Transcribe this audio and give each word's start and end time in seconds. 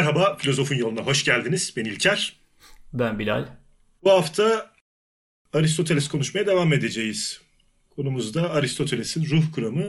Merhaba, 0.00 0.36
Filozofun 0.36 0.74
Yoluna 0.74 1.00
hoş 1.00 1.24
geldiniz. 1.24 1.74
Ben 1.76 1.84
İlker. 1.84 2.40
Ben 2.92 3.18
Bilal. 3.18 3.46
Bu 4.04 4.10
hafta 4.10 4.70
Aristoteles 5.52 6.08
konuşmaya 6.08 6.46
devam 6.46 6.72
edeceğiz. 6.72 7.40
Konumuz 7.90 8.34
da 8.34 8.50
Aristoteles'in 8.50 9.24
ruh 9.24 9.52
kuramı, 9.54 9.84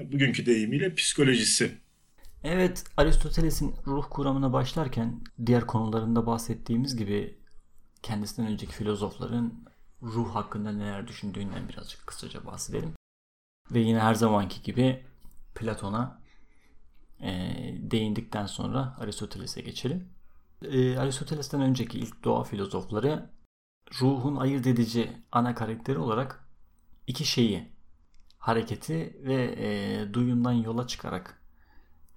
bugünkü 0.00 0.46
deyimiyle 0.46 0.94
psikolojisi. 0.94 1.78
Evet, 2.44 2.84
Aristoteles'in 2.96 3.74
ruh 3.86 4.06
kuramına 4.10 4.52
başlarken 4.52 5.20
diğer 5.46 5.66
konularında 5.66 6.26
bahsettiğimiz 6.26 6.96
gibi 6.96 7.38
kendisinden 8.02 8.52
önceki 8.52 8.72
filozofların 8.72 9.64
ruh 10.02 10.34
hakkında 10.34 10.72
neler 10.72 11.08
düşündüğünden 11.08 11.68
birazcık 11.68 12.06
kısaca 12.06 12.46
bahsedelim. 12.46 12.92
Ve 13.70 13.80
yine 13.80 14.00
her 14.00 14.14
zamanki 14.14 14.62
gibi 14.62 15.04
Platon'a 15.54 16.20
e, 17.22 17.30
değindikten 17.80 18.46
sonra 18.46 18.96
Aristoteles'e 18.98 19.60
geçelim. 19.60 20.08
E, 20.62 20.98
Aristoteles'ten 20.98 21.60
önceki 21.60 21.98
ilk 21.98 22.24
doğa 22.24 22.44
filozofları 22.44 23.30
ruhun 24.00 24.36
ayırt 24.36 24.66
edici 24.66 25.12
ana 25.32 25.54
karakteri 25.54 25.98
olarak 25.98 26.48
iki 27.06 27.24
şeyi 27.24 27.68
hareketi 28.38 29.16
ve 29.24 29.54
e, 29.58 30.12
duyumdan 30.14 30.52
yola 30.52 30.86
çıkarak 30.86 31.42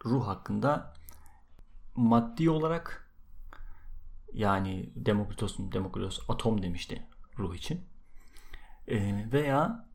ruh 0.05 0.27
hakkında 0.27 0.93
maddi 1.95 2.49
olarak 2.49 3.13
yani 4.33 4.89
Demokritos'un 4.95 5.71
Demokritos 5.71 6.19
atom 6.29 6.61
demişti 6.61 7.07
ruh 7.37 7.55
için 7.55 7.81
e, 8.87 9.25
veya 9.31 9.87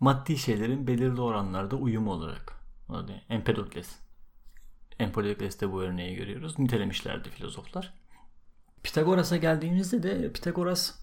maddi 0.00 0.38
şeylerin 0.38 0.86
belirli 0.86 1.20
oranlarda 1.20 1.76
uyumu 1.76 2.12
olarak 2.12 2.60
orada 2.88 3.12
Empedokles 3.28 3.98
Empedokles'te 5.02 5.72
bu 5.72 5.82
örneği 5.82 6.16
görüyoruz. 6.16 6.58
Nitelemişlerdi 6.58 7.30
filozoflar. 7.30 7.94
Pitagoras'a 8.82 9.36
geldiğimizde 9.36 10.02
de 10.02 10.32
Pitagoras 10.32 10.94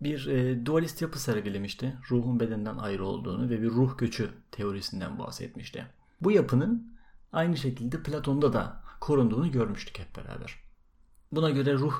bir 0.00 0.26
e, 0.26 0.66
dualist 0.66 1.02
yapı 1.02 1.18
sergilemişti. 1.18 1.96
Ruhun 2.10 2.40
bedenden 2.40 2.76
ayrı 2.76 3.04
olduğunu 3.04 3.50
ve 3.50 3.62
bir 3.62 3.70
ruh 3.70 3.98
göçü 3.98 4.30
teorisinden 4.50 5.18
bahsetmişti. 5.18 5.86
Bu 6.20 6.30
yapının 6.30 6.98
aynı 7.32 7.56
şekilde 7.56 8.02
Platon'da 8.02 8.52
da 8.52 8.82
korunduğunu 9.00 9.52
görmüştük 9.52 9.98
hep 9.98 10.16
beraber. 10.16 10.54
Buna 11.32 11.50
göre 11.50 11.74
ruh 11.74 11.94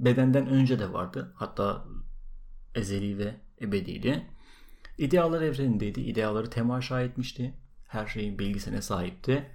bedenden 0.00 0.46
önce 0.46 0.78
de 0.78 0.92
vardı. 0.92 1.32
Hatta 1.36 1.84
ezeli 2.74 3.18
ve 3.18 3.34
ebediydi. 3.60 4.26
İdealar 4.98 5.42
evrenindeydi. 5.42 6.00
İdeaları 6.00 6.50
temaşa 6.50 7.02
etmişti. 7.02 7.54
Her 7.86 8.06
şeyin 8.06 8.38
bilgisine 8.38 8.82
sahipti. 8.82 9.50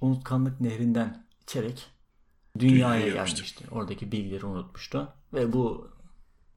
Unutkanlık 0.00 0.60
nehrinden 0.60 1.26
içerek 1.42 1.86
dünyaya 2.58 3.08
gelmişti. 3.08 3.64
Oradaki 3.70 4.12
bilgileri 4.12 4.46
unutmuştu. 4.46 5.12
Ve 5.32 5.52
bu 5.52 5.90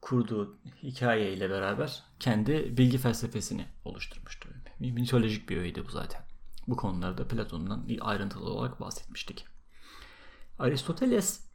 kurduğu 0.01 0.59
hikaye 0.83 1.33
ile 1.33 1.49
beraber 1.49 2.03
kendi 2.19 2.77
bilgi 2.77 2.97
felsefesini 2.97 3.65
oluşturmuştu. 3.85 4.49
Mitolojik 4.79 5.49
bir 5.49 5.57
öğeydi 5.57 5.85
bu 5.85 5.91
zaten. 5.91 6.21
Bu 6.67 6.75
konularda 6.75 7.27
Platon'dan 7.27 7.87
ayrıntılı 8.01 8.49
olarak 8.49 8.81
bahsetmiştik. 8.81 9.45
Aristoteles 10.59 11.47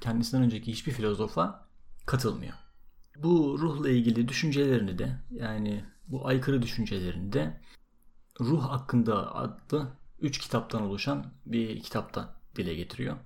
kendisinden 0.00 0.44
önceki 0.44 0.72
hiçbir 0.72 0.92
filozofa 0.92 1.68
katılmıyor. 2.06 2.54
Bu 3.16 3.58
ruhla 3.58 3.90
ilgili 3.90 4.28
düşüncelerini 4.28 4.98
de 4.98 5.18
yani 5.30 5.84
bu 6.08 6.26
aykırı 6.26 6.62
düşüncelerini 6.62 7.32
de 7.32 7.60
Ruh 8.40 8.62
hakkında 8.62 9.34
adlı 9.34 9.92
3 10.22 10.38
kitaptan 10.38 10.82
oluşan 10.82 11.26
bir 11.46 11.80
kitapta 11.80 12.40
dile 12.56 12.74
getiriyor. 12.74 13.16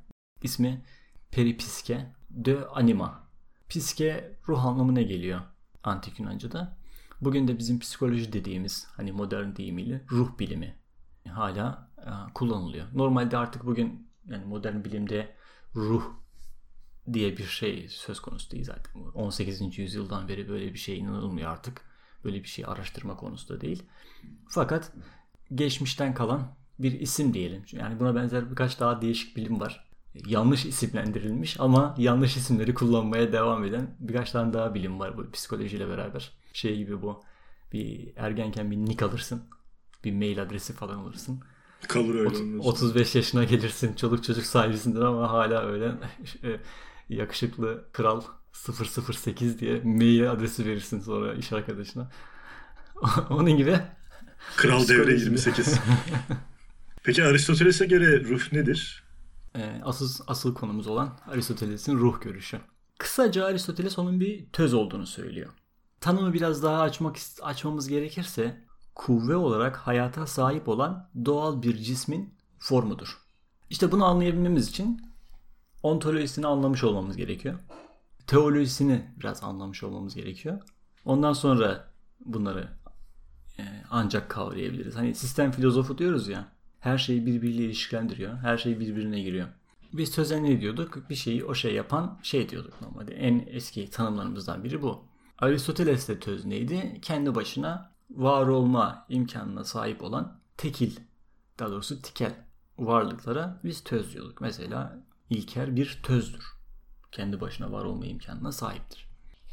İsmi 0.43 0.85
Peripiske 1.31 2.13
de 2.31 2.67
Anima. 2.67 3.27
Psike 3.69 4.39
ruh 4.49 4.65
anlamına 4.65 5.03
geliyor 5.03 5.41
antik 5.83 6.21
Yunanca'da. 6.21 6.77
Bugün 7.21 7.49
de 7.49 7.59
bizim 7.59 7.79
psikoloji 7.79 8.33
dediğimiz 8.33 8.87
hani 8.97 9.13
modern 9.13 9.57
deyimiyle 9.57 10.05
ruh 10.11 10.39
bilimi 10.39 10.77
hala 11.29 11.91
e, 11.99 12.33
kullanılıyor. 12.35 12.87
Normalde 12.95 13.37
artık 13.37 13.67
bugün 13.67 14.11
yani 14.27 14.45
modern 14.45 14.85
bilimde 14.85 15.37
ruh 15.75 16.05
diye 17.13 17.37
bir 17.37 17.45
şey 17.45 17.89
söz 17.89 18.21
konusu 18.21 18.51
değil 18.51 18.65
zaten. 18.65 19.03
18. 19.03 19.79
yüzyıldan 19.79 20.29
beri 20.29 20.49
böyle 20.49 20.73
bir 20.75 20.79
şey 20.79 20.99
inanılmıyor 20.99 21.51
artık. 21.51 21.81
Böyle 22.25 22.43
bir 22.43 22.49
şey 22.49 22.65
araştırma 22.65 23.17
konusu 23.17 23.49
da 23.49 23.61
değil. 23.61 23.83
Fakat 24.49 24.93
geçmişten 25.55 26.15
kalan 26.15 26.57
bir 26.79 27.01
isim 27.01 27.35
diyelim. 27.35 27.63
Yani 27.73 28.01
buna 28.01 28.15
benzer 28.15 28.51
birkaç 28.51 28.81
daha 28.81 29.03
değişik 29.03 29.37
bilim 29.37 29.61
var. 29.61 29.87
Yanlış 30.27 30.67
isimlendirilmiş 30.67 31.61
ama 31.61 31.95
yanlış 31.99 32.37
isimleri 32.37 32.75
kullanmaya 32.75 33.33
devam 33.33 33.65
eden 33.65 33.95
birkaç 34.01 34.31
tane 34.31 34.53
daha 34.53 34.75
bilim 34.75 35.01
var 35.01 35.19
bu 35.19 35.31
psikolojiyle 35.31 35.89
beraber. 35.89 36.33
Şey 36.53 36.77
gibi 36.77 37.03
bu. 37.03 37.23
Bir 37.73 38.13
ergenken 38.17 38.71
bir 38.71 38.77
nick 38.77 39.05
alırsın. 39.05 39.43
Bir 40.05 40.13
mail 40.13 40.43
adresi 40.43 40.73
falan 40.73 40.99
alırsın. 40.99 41.41
Kalır 41.89 42.15
öyle. 42.15 42.59
35 42.59 43.15
yaşına 43.15 43.45
gelirsin. 43.45 43.95
Çoluk 43.95 44.25
çocuk 44.25 44.45
sahibisindir 44.45 45.01
ama 45.01 45.31
hala 45.31 45.67
öyle 45.67 45.93
e, 46.45 46.61
yakışıklı 47.09 47.85
kral 47.93 48.23
008 48.53 49.61
diye 49.61 49.81
mail 49.85 50.31
adresi 50.33 50.67
verirsin 50.67 51.01
sonra 51.01 51.35
iş 51.35 51.53
arkadaşına. 51.53 52.11
Onun 53.31 53.57
gibi. 53.57 53.79
Kral 54.57 54.89
devre 54.89 55.13
28. 55.13 55.81
Peki 57.07 57.25
Aristoteles'e 57.25 57.87
göre 57.87 58.25
ruh 58.25 58.53
nedir? 58.53 59.05
Ee, 59.57 59.81
asıl 59.85 60.25
asıl 60.27 60.55
konumuz 60.55 60.87
olan 60.87 61.19
Aristoteles'in 61.27 61.99
ruh 61.99 62.21
görüşü. 62.21 62.61
Kısaca 62.99 63.45
Aristoteles 63.45 63.99
onun 63.99 64.21
bir 64.21 64.47
töz 64.53 64.75
olduğunu 64.75 65.07
söylüyor. 65.07 65.53
Tanımı 66.01 66.33
biraz 66.33 66.63
daha 66.63 66.81
açmak 66.81 67.17
açmamız 67.43 67.89
gerekirse 67.89 68.65
kuvve 68.95 69.37
olarak 69.37 69.77
hayata 69.77 70.27
sahip 70.27 70.69
olan 70.69 71.11
doğal 71.25 71.63
bir 71.63 71.77
cismin 71.77 72.35
formudur. 72.59 73.19
İşte 73.71 73.93
bunu 73.93 74.05
anlayabilmemiz 74.05 74.69
için 74.69 75.03
ontolojisini 75.83 76.47
anlamış 76.47 76.85
olmamız 76.85 77.17
gerekiyor. 77.17 77.59
Teolojisini 78.27 79.11
biraz 79.21 79.43
anlamış 79.43 79.83
olmamız 79.83 80.15
gerekiyor. 80.15 80.63
Ondan 81.05 81.33
sonra 81.33 81.93
bunları 82.25 82.69
e, 83.59 83.63
ancak 83.91 84.31
kavrayabiliriz. 84.31 84.97
Hani 84.97 85.15
sistem 85.15 85.53
filozofu 85.53 85.99
diyoruz 85.99 86.29
ya. 86.29 86.56
Her 86.87 86.99
şeyi 86.99 87.27
birbiriyle 87.27 87.65
ilişkilendiriyor. 87.65 88.39
Her 88.39 88.59
şey 88.59 88.81
birbirine 88.81 89.21
giriyor. 89.21 89.49
Biz 89.93 90.09
söze 90.11 90.43
ne 90.43 90.61
diyorduk? 90.61 91.11
Bir 91.11 91.15
şeyi 91.15 91.45
o 91.45 91.55
şey 91.55 91.75
yapan 91.75 92.19
şey 92.23 92.49
diyorduk 92.49 92.83
normalde. 92.83 93.15
En 93.15 93.47
eski 93.47 93.91
tanımlarımızdan 93.91 94.65
biri 94.65 94.83
bu. 94.83 95.05
Aristoteles'te 95.39 96.21
töz 96.21 96.45
neydi? 96.45 96.99
Kendi 97.03 97.35
başına 97.35 97.93
var 98.11 98.47
olma 98.47 99.07
imkanına 99.09 99.65
sahip 99.65 100.03
olan 100.03 100.41
tekil, 100.57 100.97
daha 101.59 101.71
doğrusu 101.71 102.03
tikel 102.03 102.35
varlıklara 102.79 103.61
biz 103.65 103.85
töz 103.85 104.15
diyorduk. 104.15 104.41
Mesela 104.41 105.05
İlker 105.31 105.77
bir 105.77 106.01
tözdür. 106.03 106.45
Kendi 107.13 107.41
başına 107.41 107.73
var 107.73 107.85
olma 107.85 108.07
imkanına 108.07 108.53
sahiptir. 108.53 109.09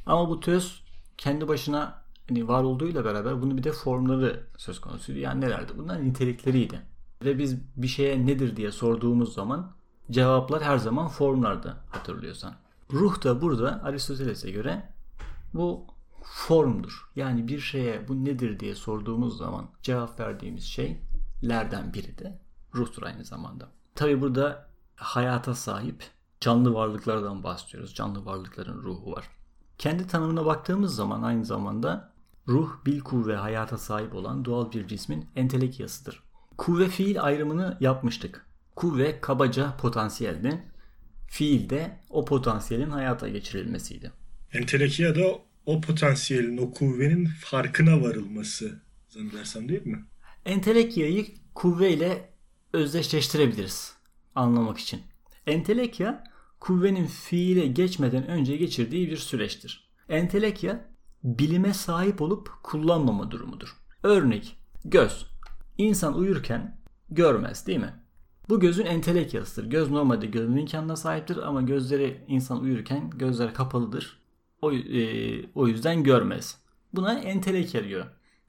Ama 0.06 0.30
bu 0.30 0.40
töz 0.40 0.84
kendi 1.18 1.48
başına 1.48 2.04
hani 2.30 2.48
var 2.48 2.64
olduğuyla 2.64 3.06
beraber 3.06 3.42
bunu 3.42 3.58
bir 3.58 3.64
de 3.64 3.72
formları 3.72 4.48
söz 4.58 4.82
konusuydu. 4.82 5.20
Yani 5.20 5.42
nelerdi? 5.42 5.72
Bunlar 5.78 6.06
nitelikleriydi. 6.06 6.93
Ve 7.26 7.38
biz 7.38 7.58
bir 7.78 7.88
şeye 7.88 8.26
nedir 8.26 8.56
diye 8.56 8.72
sorduğumuz 8.72 9.34
zaman 9.34 9.72
cevaplar 10.12 10.64
her 10.64 10.78
zaman 10.78 11.08
formlarda 11.08 11.78
hatırlıyorsan. 11.90 12.56
Ruh 12.92 13.24
da 13.24 13.42
burada 13.42 13.84
Aristoteles'e 13.84 14.52
göre 14.52 14.90
bu 15.54 15.88
formdur. 16.24 17.12
Yani 17.16 17.48
bir 17.48 17.60
şeye 17.60 18.08
bu 18.08 18.26
nedir 18.26 18.60
diye 18.60 18.76
sorduğumuz 18.76 19.38
zaman 19.38 19.70
cevap 19.82 20.20
verdiğimiz 20.20 20.64
şeylerden 20.64 21.94
biri 21.94 22.18
de 22.18 22.40
ruhtur 22.76 23.04
aynı 23.04 23.24
zamanda. 23.24 23.68
Tabi 23.96 24.22
burada 24.22 24.70
hayata 24.96 25.56
sahip 25.56 26.04
canlı 26.40 26.74
varlıklardan 26.74 27.44
bahsediyoruz. 27.44 27.94
Canlı 27.96 28.26
varlıkların 28.26 28.84
ruhu 28.84 29.12
var. 29.12 29.30
Kendi 29.78 30.08
tanımına 30.08 30.46
baktığımız 30.46 30.96
zaman 30.96 31.24
aynı 31.24 31.46
zamanda 31.46 32.14
ruh, 32.48 32.86
bil 32.86 33.00
kuvve, 33.00 33.36
hayata 33.36 33.78
sahip 33.78 34.16
olan 34.16 34.46
doğal 34.46 34.72
bir 34.72 34.88
cismin 34.88 35.30
entelekyasıdır. 35.36 36.24
Kuvve 36.58 36.88
fiil 36.90 37.22
ayrımını 37.22 37.78
yapmıştık. 37.80 38.46
Kuvve 38.76 39.22
kabaca 39.22 39.78
potansiyeldi. 39.78 40.64
Fiil 41.28 41.70
de 41.70 42.00
o 42.10 42.26
potansiyelin 42.26 42.90
hayata 42.90 43.30
geçirilmesiydi. 43.30 44.12
Entelekiya 44.54 45.16
da 45.16 45.22
o 45.66 45.82
potansiyelin, 45.82 46.58
o 46.58 46.72
kuvvenin 46.72 47.26
farkına 47.26 48.02
varılması 48.02 48.82
zannedersem 49.10 49.70
değil 49.70 49.86
mi? 49.86 50.06
Entelekyayı 50.46 51.26
kuvve 51.56 51.94
ile 51.94 52.30
özdeşleştirebiliriz 52.74 53.94
anlamak 54.36 54.78
için. 54.78 55.02
Entelekya 55.48 56.24
kuvvenin 56.60 57.08
fiile 57.08 57.68
geçmeden 57.68 58.28
önce 58.28 58.58
geçirdiği 58.58 59.10
bir 59.10 59.18
süreçtir. 59.18 59.90
Entelekya 60.10 60.90
bilime 61.24 61.74
sahip 61.74 62.22
olup 62.22 62.50
kullanmama 62.64 63.32
durumudur. 63.32 63.76
Örnek 64.04 64.58
göz. 64.86 65.33
İnsan 65.78 66.18
uyurken 66.18 66.78
görmez 67.10 67.68
değil 67.68 67.80
mi? 67.80 67.94
Bu 68.50 68.60
gözün 68.60 68.86
entelekyasıdır. 68.86 69.70
Göz 69.70 69.92
normalde 69.92 70.26
görme 70.26 70.62
imkanına 70.62 70.96
sahiptir 70.96 71.38
ama 71.38 71.62
gözleri 71.62 72.22
insan 72.28 72.62
uyurken 72.62 73.10
gözler 73.10 73.54
kapalıdır. 73.54 74.20
O, 74.62 74.74
e, 74.74 75.46
o 75.56 75.68
yüzden 75.68 76.04
görmez. 76.04 76.58
Buna 76.94 77.20
entelekya 77.20 77.84
diyor. 77.84 78.06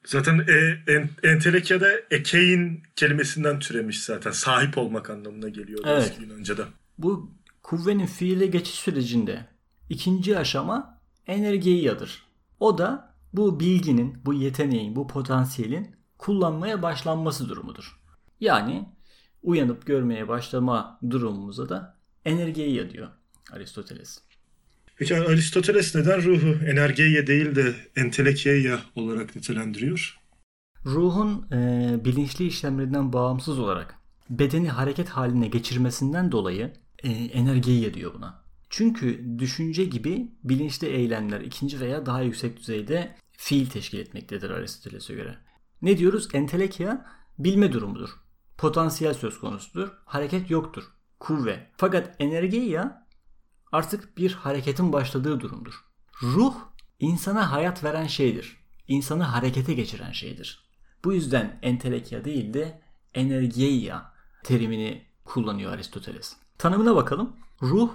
Zaten 0.06 0.38
e, 0.38 0.92
en, 0.92 1.10
entelekya 1.22 1.80
da 1.80 1.88
ekein 2.10 2.82
kelimesinden 2.96 3.58
türemiş 3.58 4.04
zaten. 4.04 4.30
Sahip 4.30 4.78
olmak 4.78 5.10
anlamına 5.10 5.48
geliyor. 5.48 5.80
Evet. 5.84 6.02
eski 6.02 6.22
Yunanca'da. 6.22 6.64
Bu 6.98 7.30
kuvvenin 7.62 8.06
fiile 8.06 8.46
geçiş 8.46 8.74
sürecinde 8.74 9.46
ikinci 9.90 10.38
aşama 10.38 11.00
energeyiyadır. 11.26 12.22
O 12.60 12.78
da 12.78 13.14
bu 13.32 13.60
bilginin, 13.60 14.16
bu 14.24 14.34
yeteneğin, 14.34 14.96
bu 14.96 15.06
potansiyelin 15.06 15.96
kullanmaya 16.24 16.82
başlanması 16.82 17.48
durumudur. 17.48 18.00
Yani 18.40 18.88
uyanıp 19.42 19.86
görmeye 19.86 20.28
başlama 20.28 20.98
durumumuza 21.10 21.68
da 21.68 21.96
energeyiya 22.24 22.90
diyor 22.90 23.08
Aristoteles. 23.52 24.20
Peki 24.96 25.16
Aristoteles 25.16 25.94
neden 25.94 26.22
ruhu 26.22 26.64
energeya 26.66 27.26
değil 27.26 27.54
de 27.54 27.74
entelekyeya 27.96 28.80
olarak 28.94 29.36
nitelendiriyor? 29.36 30.20
Ruhun 30.84 31.46
e, 31.52 32.04
bilinçli 32.04 32.46
işlemlerinden 32.46 33.12
bağımsız 33.12 33.58
olarak 33.58 33.94
bedeni 34.30 34.68
hareket 34.68 35.08
haline 35.08 35.48
geçirmesinden 35.48 36.32
dolayı 36.32 36.72
e, 37.02 37.10
energeyi 37.10 37.94
diyor 37.94 38.14
buna. 38.14 38.44
Çünkü 38.70 39.38
düşünce 39.38 39.84
gibi 39.84 40.28
bilinçli 40.44 40.86
eylemler 40.86 41.40
ikinci 41.40 41.80
veya 41.80 42.06
daha 42.06 42.22
yüksek 42.22 42.56
düzeyde 42.56 43.14
fiil 43.32 43.66
teşkil 43.66 43.98
etmektedir 43.98 44.50
Aristoteles'e 44.50 45.14
göre. 45.14 45.43
Ne 45.84 45.98
diyoruz? 45.98 46.28
Entelekya 46.32 47.06
bilme 47.38 47.72
durumudur. 47.72 48.10
Potansiyel 48.58 49.14
söz 49.14 49.40
konusudur. 49.40 49.88
Hareket 50.04 50.50
yoktur. 50.50 50.84
Kuvve. 51.20 51.70
Fakat 51.76 52.16
energeya 52.18 53.06
artık 53.72 54.18
bir 54.18 54.32
hareketin 54.32 54.92
başladığı 54.92 55.40
durumdur. 55.40 55.84
Ruh 56.22 56.54
insana 57.00 57.52
hayat 57.52 57.84
veren 57.84 58.06
şeydir. 58.06 58.56
İnsanı 58.88 59.22
harekete 59.22 59.74
geçiren 59.74 60.12
şeydir. 60.12 60.64
Bu 61.04 61.12
yüzden 61.12 61.58
entelekya 61.62 62.24
değil 62.24 62.54
de 62.54 62.82
energeia 63.14 64.02
terimini 64.44 65.06
kullanıyor 65.24 65.72
Aristoteles. 65.72 66.36
Tanımına 66.58 66.96
bakalım. 66.96 67.36
Ruh, 67.62 67.90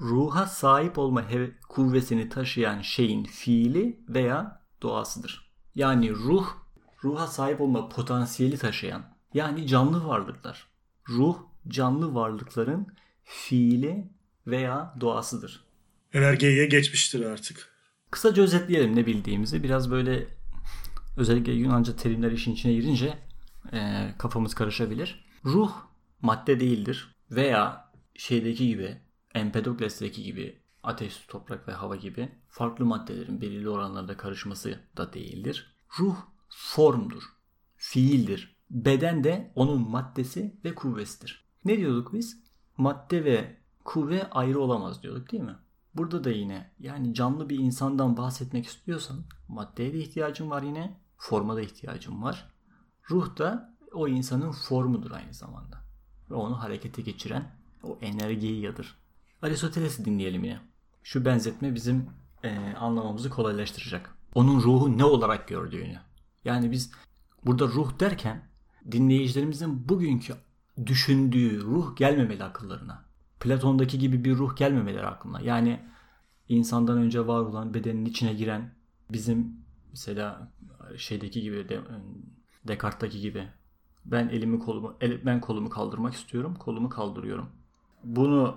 ruha 0.00 0.46
sahip 0.46 0.98
olma 0.98 1.24
kuvvetini 1.68 2.28
taşıyan 2.28 2.80
şeyin 2.82 3.24
fiili 3.24 4.00
veya 4.08 4.60
doğasıdır. 4.82 5.50
Yani 5.74 6.12
ruh, 6.12 6.63
ruha 7.04 7.26
sahip 7.26 7.60
olma 7.60 7.88
potansiyeli 7.88 8.58
taşıyan, 8.58 9.02
yani 9.34 9.66
canlı 9.66 10.06
varlıklar. 10.06 10.66
Ruh, 11.08 11.38
canlı 11.68 12.14
varlıkların 12.14 12.86
fiili 13.24 14.10
veya 14.46 14.94
doğasıdır. 15.00 15.64
Energeya 16.12 16.64
geçmiştir 16.64 17.24
artık. 17.24 17.74
Kısaca 18.10 18.42
özetleyelim 18.42 18.96
ne 18.96 19.06
bildiğimizi. 19.06 19.62
Biraz 19.62 19.90
böyle 19.90 20.28
özellikle 21.16 21.52
Yunanca 21.52 21.96
terimler 21.96 22.32
işin 22.32 22.52
içine 22.52 22.72
girince 22.72 23.18
e, 23.72 24.10
kafamız 24.18 24.54
karışabilir. 24.54 25.24
Ruh 25.44 25.72
madde 26.20 26.60
değildir 26.60 27.14
veya 27.30 27.92
şeydeki 28.14 28.68
gibi 28.68 29.00
Empedokles'teki 29.34 30.22
gibi 30.22 30.62
ateş, 30.82 31.12
su, 31.12 31.26
toprak 31.26 31.68
ve 31.68 31.72
hava 31.72 31.96
gibi 31.96 32.28
farklı 32.48 32.84
maddelerin 32.84 33.40
belirli 33.40 33.68
oranlarda 33.68 34.16
karışması 34.16 34.80
da 34.96 35.12
değildir. 35.12 35.76
Ruh 35.98 36.16
formdur, 36.56 37.22
fiildir. 37.76 38.56
Beden 38.70 39.24
de 39.24 39.52
onun 39.54 39.90
maddesi 39.90 40.60
ve 40.64 40.74
kuvvesidir. 40.74 41.48
Ne 41.64 41.76
diyorduk 41.76 42.12
biz? 42.12 42.44
Madde 42.76 43.24
ve 43.24 43.56
kuvve 43.84 44.30
ayrı 44.30 44.60
olamaz 44.60 45.02
diyorduk 45.02 45.32
değil 45.32 45.42
mi? 45.42 45.56
Burada 45.94 46.24
da 46.24 46.30
yine 46.30 46.70
yani 46.78 47.14
canlı 47.14 47.48
bir 47.48 47.58
insandan 47.58 48.16
bahsetmek 48.16 48.66
istiyorsan 48.66 49.24
maddeye 49.48 49.92
de 49.92 49.98
ihtiyacın 49.98 50.50
var 50.50 50.62
yine, 50.62 51.00
forma 51.16 51.56
da 51.56 51.60
ihtiyacın 51.60 52.22
var. 52.22 52.50
Ruh 53.10 53.38
da 53.38 53.76
o 53.92 54.08
insanın 54.08 54.52
formudur 54.52 55.10
aynı 55.10 55.34
zamanda. 55.34 55.84
Ve 56.30 56.34
onu 56.34 56.60
harekete 56.60 57.02
geçiren 57.02 57.50
o 57.82 57.98
enerjiyadır. 58.00 58.98
Aristoteles'i 59.42 60.04
dinleyelim 60.04 60.44
yine. 60.44 60.60
Şu 61.02 61.24
benzetme 61.24 61.74
bizim 61.74 62.10
e, 62.42 62.74
anlamamızı 62.74 63.30
kolaylaştıracak. 63.30 64.14
Onun 64.34 64.60
ruhu 64.60 64.98
ne 64.98 65.04
olarak 65.04 65.48
gördüğünü. 65.48 66.00
Yani 66.44 66.70
biz 66.70 66.92
burada 67.46 67.64
ruh 67.64 68.00
derken 68.00 68.42
dinleyicilerimizin 68.92 69.88
bugünkü 69.88 70.34
düşündüğü 70.86 71.60
ruh 71.60 71.96
gelmemeli 71.96 72.44
akıllarına. 72.44 73.04
Platon'daki 73.40 73.98
gibi 73.98 74.24
bir 74.24 74.36
ruh 74.36 74.56
gelmemeleri 74.56 75.06
aklına. 75.06 75.40
Yani 75.40 75.80
insandan 76.48 76.98
önce 76.98 77.26
var 77.26 77.40
olan 77.40 77.74
bedenin 77.74 78.04
içine 78.04 78.34
giren 78.34 78.74
bizim 79.10 79.56
mesela 79.90 80.52
şeydeki 80.96 81.42
gibi 81.42 81.68
de, 81.68 81.80
Descartes'taki 82.68 83.20
gibi 83.20 83.48
ben 84.04 84.28
elimi 84.28 84.58
kolumu 84.58 84.96
el, 85.00 85.26
ben 85.26 85.40
kolumu 85.40 85.70
kaldırmak 85.70 86.14
istiyorum. 86.14 86.54
Kolumu 86.54 86.88
kaldırıyorum. 86.88 87.48
Bunu 88.04 88.56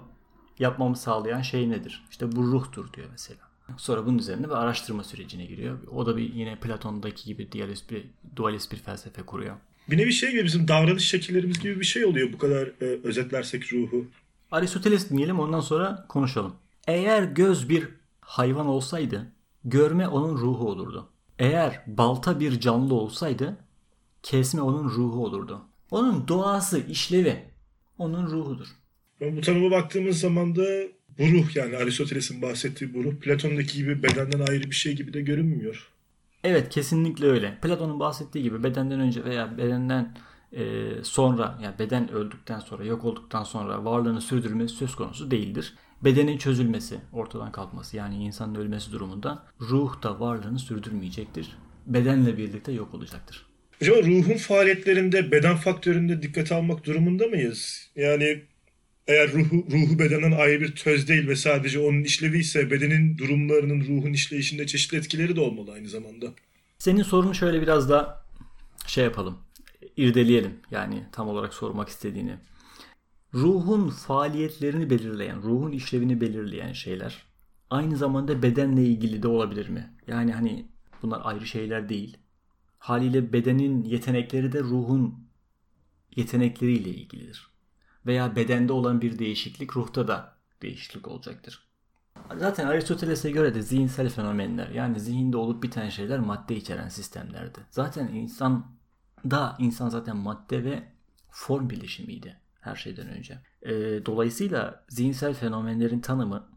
yapmamı 0.60 0.95
sağlayan 0.95 1.42
şey 1.42 1.69
nedir? 1.69 2.06
İşte 2.10 2.31
bu 2.31 2.44
ruhtur 2.44 2.94
diyor 2.94 3.07
mesela. 3.12 3.46
Sonra 3.78 4.06
bunun 4.06 4.18
üzerine 4.18 4.46
bir 4.46 4.64
araştırma 4.64 5.04
sürecine 5.04 5.46
giriyor. 5.46 5.78
O 5.92 6.06
da 6.06 6.18
bir 6.18 6.34
yine 6.34 6.56
Platon'daki 6.56 7.25
gibi 7.25 7.52
dualist 7.52 7.92
bir, 7.92 8.04
dualist 8.36 8.72
bir 8.72 8.78
felsefe 8.78 9.22
kuruyor. 9.22 9.56
Bir 9.90 9.98
nevi 9.98 10.14
şey 10.14 10.31
gibi 10.31 10.46
bizim 10.46 10.68
davranış 10.68 11.08
şekillerimiz 11.08 11.60
gibi 11.60 11.80
bir 11.80 11.86
şey 11.86 12.06
oluyor 12.06 12.34
bu 12.34 12.38
kadar 12.38 12.68
e, 12.81 12.86
özetlersek 13.04 13.74
ruhu. 13.74 14.06
Aristoteles 14.52 15.10
dinleyelim 15.10 15.40
ondan 15.40 15.60
sonra 15.60 16.06
konuşalım. 16.10 16.56
Eğer 16.88 17.24
göz 17.24 17.69
bir 17.69 17.88
hayvan 18.22 18.68
olsaydı 18.68 19.31
görme 19.66 20.08
onun 20.08 20.38
ruhu 20.38 20.69
olurdu. 20.69 21.10
Eğer 21.40 21.84
balta 21.88 22.40
bir 22.40 22.60
canlı 22.60 22.94
olsaydı 22.94 23.58
kesme 24.24 24.62
onun 24.62 24.84
ruhu 24.90 25.25
olurdu. 25.25 25.62
Onun 25.92 26.28
doğası, 26.28 26.80
işlevi 26.80 27.44
onun 27.97 28.28
ruhudur. 28.28 28.68
Bu 29.21 29.42
tanıma 29.42 29.71
baktığımız 29.71 30.19
zaman 30.19 30.56
da 30.56 30.66
bu 31.19 31.24
ruh 31.24 31.56
yani 31.56 31.78
Aristoteles'in 31.78 32.42
bahsettiği 32.42 32.94
bu 32.94 33.04
ruh 33.04 33.16
Platon'daki 33.16 33.78
gibi 33.78 34.04
bedenden 34.04 34.40
ayrı 34.40 34.64
bir 34.64 34.76
şey 34.76 34.95
gibi 34.95 35.14
de 35.14 35.21
görünmüyor. 35.21 35.88
Evet 36.44 36.69
kesinlikle 36.69 37.26
öyle. 37.26 37.57
Platon'un 37.62 38.00
bahsettiği 38.00 38.44
gibi 38.44 38.64
bedenden 38.64 39.00
önce 39.00 39.24
veya 39.24 39.57
bedenden 39.57 40.16
e, 40.52 40.64
sonra 41.04 41.59
yani 41.64 41.80
beden 41.80 42.12
öldükten 42.12 42.59
sonra 42.59 42.86
yok 42.86 43.06
olduktan 43.06 43.44
sonra 43.44 43.86
varlığını 43.86 44.21
sürdürmesi 44.21 44.76
söz 44.76 44.95
konusu 44.95 45.31
değildir. 45.31 45.74
Bedenin 46.02 46.38
çözülmesi, 46.38 47.00
ortadan 47.12 47.52
kalkması 47.52 47.97
yani 47.97 48.16
insanın 48.16 48.56
ölmesi 48.56 48.92
durumunda 48.92 49.44
ruh 49.62 50.04
da 50.04 50.19
varlığını 50.19 50.59
sürdürmeyecektir. 50.59 51.57
Bedenle 51.86 52.38
birlikte 52.38 52.71
yok 52.71 52.94
olacaktır. 52.94 53.45
Acaba 53.81 53.97
ruhun 53.97 54.38
faaliyetlerinde 54.38 55.31
beden 55.31 55.56
faktöründe 55.56 56.21
dikkate 56.21 56.56
almak 56.56 56.86
durumunda 56.86 57.28
mıyız? 57.28 57.92
Yani 57.95 58.42
eğer 59.07 59.33
ruhu, 59.33 59.66
ruhu 59.71 59.99
bedenden 59.99 60.31
ayrı 60.31 60.61
bir 60.61 60.76
töz 60.76 61.07
değil 61.07 61.28
ve 61.28 61.35
sadece 61.35 61.80
onun 61.80 62.04
işlevi 62.04 62.40
ise 62.40 62.71
bedenin 62.71 63.18
durumlarının 63.18 63.81
ruhun 63.81 64.14
işleyişinde 64.14 64.68
çeşitli 64.68 64.97
etkileri 64.97 65.35
de 65.35 65.42
olmalı 65.42 65.71
aynı 65.71 65.90
zamanda. 65.90 66.33
Senin 66.78 67.04
sorunu 67.04 67.35
şöyle 67.35 67.61
biraz 67.61 67.90
da 67.90 68.23
şey 68.87 69.04
yapalım. 69.04 69.37
irdeleyelim 69.97 70.54
yani 70.71 71.04
tam 71.11 71.28
olarak 71.30 71.54
sormak 71.54 71.90
istediğini. 71.90 72.35
Ruhun 73.33 73.90
faaliyetlerini 73.90 74.90
belirleyen, 74.90 75.42
ruhun 75.42 75.71
işlevini 75.71 76.21
belirleyen 76.21 76.73
şeyler 76.73 77.28
aynı 77.69 77.97
zamanda 77.97 78.44
bedenle 78.44 78.83
ilgili 78.83 79.23
de 79.23 79.28
olabilir 79.28 79.69
mi? 79.69 79.94
Yani 80.07 80.33
hani 80.33 80.66
bunlar 81.02 81.21
ayrı 81.23 81.47
şeyler 81.47 81.90
değil. 81.90 82.18
Haliyle 82.80 83.33
bedenin 83.33 83.83
yetenekleri 83.83 84.52
de 84.52 84.59
ruhun 84.59 85.28
yetenekleriyle 86.16 86.90
ilgilidir. 86.90 87.46
Veya 88.07 88.35
bedende 88.35 88.73
olan 88.73 89.02
bir 89.02 89.19
değişiklik 89.19 89.78
ruhta 89.78 90.07
da 90.07 90.37
değişiklik 90.61 91.07
olacaktır. 91.07 91.68
Zaten 92.37 92.68
Aristoteles'e 92.68 93.31
göre 93.31 93.56
de 93.56 93.61
zihinsel 93.61 94.09
fenomenler 94.09 94.69
yani 94.69 94.99
zihinde 94.99 95.37
olup 95.37 95.64
biten 95.64 95.90
şeyler 95.90 96.19
madde 96.19 96.56
içeren 96.56 96.90
sistemlerdi. 96.90 97.59
Zaten 97.71 98.07
insan 98.07 98.78
da 99.31 99.56
insan 99.59 99.90
zaten 99.90 100.18
madde 100.18 100.64
ve 100.64 100.83
form 101.30 101.69
bileşimiydi 101.69 102.40
her 102.59 102.76
şeyden 102.76 103.07
önce. 103.07 103.40
E, 103.61 103.71
dolayısıyla 104.06 104.85
zihinsel 104.90 105.33
fenomenlerin 105.33 105.99
tanımı 105.99 106.49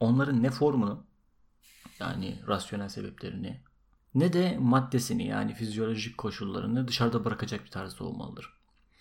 onların 0.00 0.42
ne 0.42 0.50
formunu 0.50 1.06
yani 2.00 2.38
rasyonel 2.48 2.88
sebeplerini 2.88 3.60
ne 4.14 4.32
de 4.32 4.56
maddesini 4.60 5.26
yani 5.26 5.54
fizyolojik 5.54 6.18
koşullarını 6.18 6.88
dışarıda 6.88 7.24
bırakacak 7.24 7.64
bir 7.64 7.70
tarzda 7.70 8.04
olmalıdır. 8.04 8.55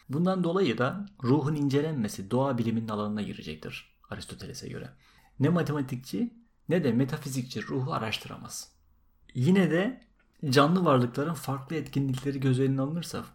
Bundan 0.10 0.44
dolayı 0.44 0.78
da 0.78 1.06
ruhun 1.24 1.56
incelenmesi 1.56 2.32
doğa 2.32 2.58
biliminin 2.58 2.88
alanına 2.88 3.22
girecektir 3.22 3.96
Aristoteles'e 4.10 4.70
göre. 4.70 4.90
Ne 5.40 5.50
matematikçi 5.50 6.34
ne 6.70 6.84
de 6.84 6.92
metafizikçi 6.92 7.68
ruhu 7.68 7.94
araştıramaz. 7.94 8.72
Yine 9.34 9.72
de 9.72 10.02
canlı 10.50 10.86
varlıkların 10.86 11.34
farklı 11.34 11.76
etkinlikleri 11.76 12.40
göz 12.40 12.60
önüne 12.60 12.82
alınırsa 12.82 13.26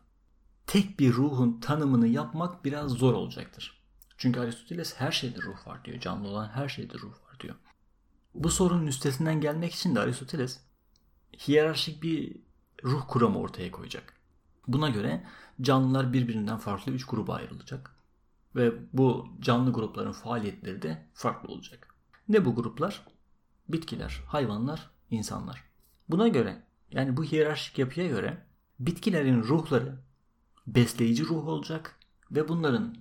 tek 0.67 1.01
bir 1.01 1.13
ruhun 1.13 1.61
tanımını 1.61 2.09
yapmak 2.09 2.65
biraz 2.65 2.91
zor 2.91 3.15
olacaktır. 3.15 3.81
Çünkü 4.17 4.41
Aristoteles 4.41 4.95
her 4.97 5.13
şeyde 5.13 5.39
ruh 5.43 5.67
var 5.67 5.85
diyor. 5.85 6.01
Canlı 6.01 6.29
olan 6.29 6.49
her 6.49 6.69
şeyde 6.69 6.95
ruh 6.95 7.13
var 7.13 7.41
diyor. 7.41 7.55
Bu 8.35 8.51
sorunun 8.51 8.87
üstesinden 8.87 9.41
gelmek 9.41 9.75
için 9.75 9.95
de 9.95 10.01
Aristoteles 10.01 10.61
hiyerarşik 11.49 12.03
bir 12.03 12.37
ruh 12.85 13.03
kuramı 13.09 13.39
ortaya 13.39 13.71
koyacak. 13.71 14.20
Buna 14.69 14.89
göre 14.89 15.25
canlılar 15.61 16.13
birbirinden 16.13 16.59
farklı 16.59 16.93
üç 16.93 17.05
gruba 17.05 17.35
ayrılacak. 17.35 17.97
Ve 18.57 18.73
bu 18.93 19.29
canlı 19.41 19.73
grupların 19.73 20.13
faaliyetleri 20.13 20.83
de 20.83 21.07
farklı 21.15 21.49
olacak. 21.49 21.95
Ne 22.29 22.45
bu 22.45 22.55
gruplar? 22.55 23.07
Bitkiler, 23.69 24.21
hayvanlar, 24.27 24.91
insanlar. 25.11 25.65
Buna 26.09 26.29
göre 26.29 26.63
yani 26.91 27.17
bu 27.17 27.25
hiyerarşik 27.25 27.79
yapıya 27.79 28.07
göre 28.07 28.47
bitkilerin 28.79 29.43
ruhları 29.43 29.99
besleyici 30.67 31.25
ruh 31.25 31.49
olacak 31.49 31.99
ve 32.31 32.49
bunların 32.49 32.97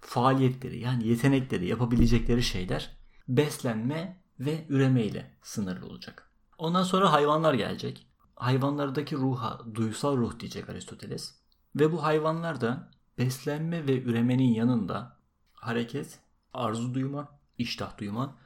faaliyetleri 0.00 0.78
yani 0.78 1.06
yetenekleri 1.06 1.66
yapabilecekleri 1.66 2.42
şeyler 2.42 2.96
beslenme 3.28 4.22
ve 4.40 4.66
üreme 4.68 5.04
ile 5.04 5.36
sınırlı 5.42 5.86
olacak. 5.86 6.30
Ondan 6.58 6.82
sonra 6.82 7.12
hayvanlar 7.12 7.54
gelecek. 7.54 8.07
Hayvanlardaki 8.38 9.16
ruha 9.16 9.60
duysal 9.74 10.16
ruh 10.16 10.40
diyecek 10.40 10.68
Aristoteles. 10.68 11.34
Ve 11.76 11.92
bu 11.92 12.02
hayvanlar 12.02 12.60
da 12.60 12.90
beslenme 13.18 13.86
ve 13.86 14.02
üremenin 14.02 14.54
yanında 14.54 15.16
hareket, 15.54 16.20
arzu 16.54 16.94
duyma, 16.94 17.28
iştah 17.58 17.98
duyma 17.98 18.36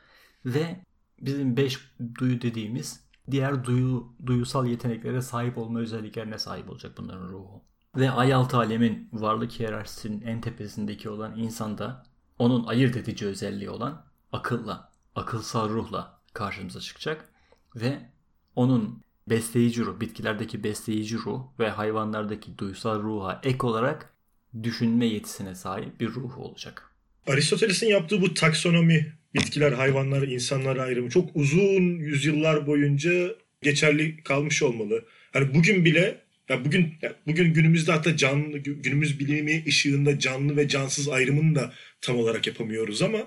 ve 0.44 0.84
bizim 1.20 1.56
beş 1.56 1.94
duyu 2.18 2.42
dediğimiz 2.42 3.04
diğer 3.30 3.64
duyu, 3.64 4.12
duyusal 4.26 4.66
yeteneklere 4.66 5.22
sahip 5.22 5.58
olma 5.58 5.78
özelliklerine 5.78 6.38
sahip 6.38 6.70
olacak 6.70 6.92
bunların 6.98 7.28
ruhu. 7.28 7.62
Ve 7.96 8.10
ay 8.10 8.34
altı 8.34 8.56
alemin 8.56 9.08
varlık 9.12 9.52
hiyerarşisinin 9.52 10.20
en 10.20 10.40
tepesindeki 10.40 11.10
olan 11.10 11.38
insanda 11.38 12.02
onun 12.38 12.66
ayırt 12.66 12.96
edici 12.96 13.26
özelliği 13.26 13.70
olan 13.70 14.04
akılla, 14.32 14.90
akılsal 15.14 15.68
ruhla 15.68 16.20
karşımıza 16.32 16.80
çıkacak 16.80 17.28
ve 17.76 18.10
onun 18.56 19.02
besleyici 19.28 19.80
ruh, 19.80 20.00
bitkilerdeki 20.00 20.64
besleyici 20.64 21.16
ruh 21.16 21.40
ve 21.58 21.68
hayvanlardaki 21.68 22.58
duysal 22.58 23.02
ruha 23.02 23.40
ek 23.44 23.66
olarak 23.66 24.12
düşünme 24.62 25.06
yetisine 25.06 25.54
sahip 25.54 26.00
bir 26.00 26.08
ruh 26.08 26.38
olacak. 26.38 26.90
Aristoteles'in 27.26 27.86
yaptığı 27.86 28.22
bu 28.22 28.34
taksonomi, 28.34 29.12
bitkiler, 29.34 29.72
hayvanlar, 29.72 30.22
insanlar 30.22 30.76
ayrımı 30.76 31.10
çok 31.10 31.36
uzun 31.36 31.82
yüzyıllar 31.82 32.66
boyunca 32.66 33.34
geçerli 33.62 34.22
kalmış 34.22 34.62
olmalı. 34.62 35.04
Hani 35.32 35.54
bugün 35.54 35.84
bile 35.84 36.20
ya 36.48 36.64
bugün 36.64 36.94
ya 37.02 37.14
bugün 37.26 37.54
günümüzde 37.54 37.92
hatta 37.92 38.16
canlı 38.16 38.58
günümüz 38.58 39.20
bilimi 39.20 39.64
ışığında 39.68 40.18
canlı 40.18 40.56
ve 40.56 40.68
cansız 40.68 41.08
ayrımını 41.08 41.54
da 41.54 41.72
tam 42.00 42.16
olarak 42.16 42.46
yapamıyoruz 42.46 43.02
ama 43.02 43.18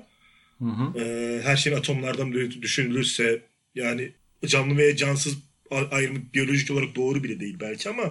hı 0.60 0.66
hı. 0.66 1.00
E, 1.00 1.42
her 1.44 1.56
şeyin 1.56 1.78
atomlardan 1.78 2.34
düşünülürse 2.62 3.42
yani 3.76 4.12
canlı 4.46 4.78
ve 4.78 4.96
cansız 4.96 5.38
ayrımı 5.72 6.20
biyolojik 6.34 6.72
olarak 6.72 6.96
doğru 6.96 7.24
bile 7.24 7.40
değil 7.40 7.58
belki 7.60 7.90
ama 7.90 8.04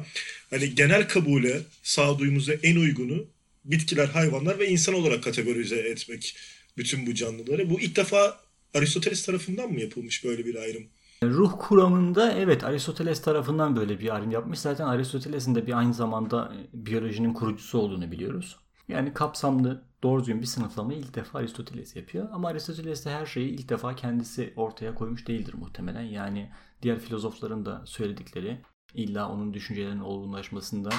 hani 0.50 0.74
genel 0.74 1.08
kabule 1.08 1.62
sağduyumuza 1.82 2.52
en 2.52 2.76
uygunu 2.76 3.26
bitkiler, 3.64 4.06
hayvanlar 4.06 4.58
ve 4.58 4.68
insan 4.68 4.94
olarak 4.94 5.22
kategorize 5.22 5.76
etmek 5.76 6.36
bütün 6.76 7.06
bu 7.06 7.14
canlıları. 7.14 7.70
Bu 7.70 7.80
ilk 7.80 7.96
defa 7.96 8.40
Aristoteles 8.74 9.26
tarafından 9.26 9.72
mı 9.72 9.80
yapılmış 9.80 10.24
böyle 10.24 10.46
bir 10.46 10.54
ayrım? 10.54 10.84
Ruh 11.22 11.52
kuramında 11.58 12.32
evet 12.32 12.64
Aristoteles 12.64 13.22
tarafından 13.22 13.76
böyle 13.76 14.00
bir 14.00 14.14
ayrım 14.14 14.30
yapmış. 14.30 14.58
Zaten 14.58 14.86
Aristoteles'in 14.86 15.54
de 15.54 15.66
bir 15.66 15.78
aynı 15.78 15.94
zamanda 15.94 16.52
biyolojinin 16.72 17.34
kurucusu 17.34 17.78
olduğunu 17.78 18.12
biliyoruz. 18.12 18.56
Yani 18.88 19.14
kapsamlı 19.14 19.84
doğru 20.02 20.20
düzgün 20.20 20.40
bir 20.40 20.46
sınıflamayı 20.46 20.98
ilk 20.98 21.14
defa 21.14 21.38
Aristoteles 21.38 21.96
yapıyor. 21.96 22.28
Ama 22.32 22.48
Aristoteles 22.48 23.06
de 23.06 23.10
her 23.10 23.26
şeyi 23.26 23.48
ilk 23.48 23.68
defa 23.68 23.96
kendisi 23.96 24.52
ortaya 24.56 24.94
koymuş 24.94 25.26
değildir 25.26 25.54
muhtemelen. 25.54 26.02
Yani 26.02 26.50
diğer 26.84 26.98
filozofların 26.98 27.66
da 27.66 27.82
söyledikleri 27.86 28.60
illa 28.94 29.28
onun 29.28 29.54
düşüncelerinin 29.54 30.00
olgunlaşmasında 30.00 30.90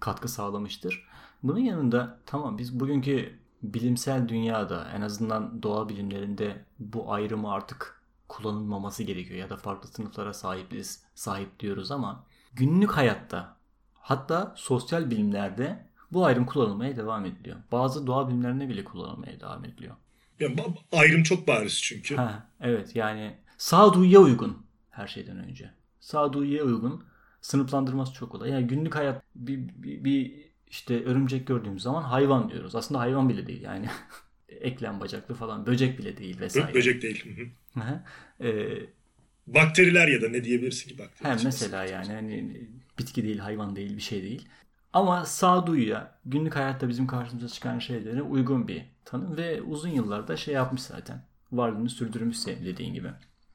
katkı 0.00 0.28
sağlamıştır. 0.28 1.08
Bunun 1.42 1.58
yanında 1.58 2.18
tamam 2.26 2.58
biz 2.58 2.80
bugünkü 2.80 3.38
bilimsel 3.62 4.28
dünyada 4.28 4.90
en 4.94 5.00
azından 5.00 5.62
doğa 5.62 5.88
bilimlerinde 5.88 6.64
bu 6.78 7.12
ayrımı 7.12 7.52
artık 7.52 8.02
kullanılmaması 8.28 9.02
gerekiyor 9.02 9.38
ya 9.38 9.50
da 9.50 9.56
farklı 9.56 9.88
sınıflara 9.88 10.34
sahibiz, 10.34 11.02
sahip 11.14 11.60
diyoruz 11.60 11.90
ama 11.90 12.24
günlük 12.52 12.90
hayatta 12.90 13.56
hatta 13.94 14.54
sosyal 14.56 15.10
bilimlerde 15.10 15.86
bu 16.12 16.24
ayrım 16.24 16.46
kullanılmaya 16.46 16.96
devam 16.96 17.24
ediliyor. 17.24 17.56
Bazı 17.72 18.06
doğa 18.06 18.28
bilimlerinde 18.28 18.68
bile 18.68 18.84
kullanılmaya 18.84 19.40
devam 19.40 19.64
ediliyor. 19.64 19.96
Ya, 20.40 20.48
ayrım 20.92 21.22
çok 21.22 21.48
bariz 21.48 21.80
çünkü. 21.82 22.16
Ha, 22.16 22.50
evet 22.60 22.96
yani 22.96 23.36
sağduyuya 23.58 24.20
uygun 24.20 24.63
her 24.94 25.06
şeyden 25.06 25.38
önce. 25.38 25.70
Sağduyuya 26.00 26.64
uygun 26.64 27.04
sınıflandırması 27.40 28.12
çok 28.12 28.32
kolay. 28.32 28.50
Yani 28.50 28.66
günlük 28.66 28.94
hayat 28.94 29.22
bir, 29.34 29.58
bir, 29.58 30.04
bir 30.04 30.34
işte 30.66 31.04
örümcek 31.04 31.46
gördüğümüz 31.46 31.82
zaman 31.82 32.02
hayvan 32.02 32.50
diyoruz. 32.50 32.74
Aslında 32.74 33.00
hayvan 33.00 33.28
bile 33.28 33.46
değil 33.46 33.62
yani. 33.62 33.86
Eklem 34.48 35.00
bacaklı 35.00 35.34
falan. 35.34 35.66
Böcek 35.66 35.98
bile 35.98 36.16
değil 36.16 36.40
vesaire. 36.40 36.74
Böcek 36.74 37.02
değil. 37.02 37.50
ee, 38.40 38.66
Bakteriler 39.46 40.08
ya 40.08 40.22
da 40.22 40.28
ne 40.28 40.44
diyebilirsin 40.44 40.88
ki 40.88 40.98
bakteri? 40.98 41.28
He, 41.28 41.44
mesela 41.44 41.84
yani 41.84 42.12
hani 42.12 42.68
bitki 42.98 43.24
değil, 43.24 43.38
hayvan 43.38 43.76
değil, 43.76 43.96
bir 43.96 44.02
şey 44.02 44.22
değil. 44.22 44.48
Ama 44.92 45.24
sağduyuya 45.24 46.18
günlük 46.24 46.56
hayatta 46.56 46.88
bizim 46.88 47.06
karşımıza 47.06 47.48
çıkan 47.48 47.78
şeylere 47.78 48.22
uygun 48.22 48.68
bir 48.68 48.82
tanım 49.04 49.36
ve 49.36 49.62
uzun 49.62 49.88
yıllarda 49.88 50.36
şey 50.36 50.54
yapmış 50.54 50.82
zaten. 50.82 51.22
Varlığını 51.52 51.90
sürdürmüş 51.90 52.46
dediğin 52.46 52.94
gibi. 52.94 53.08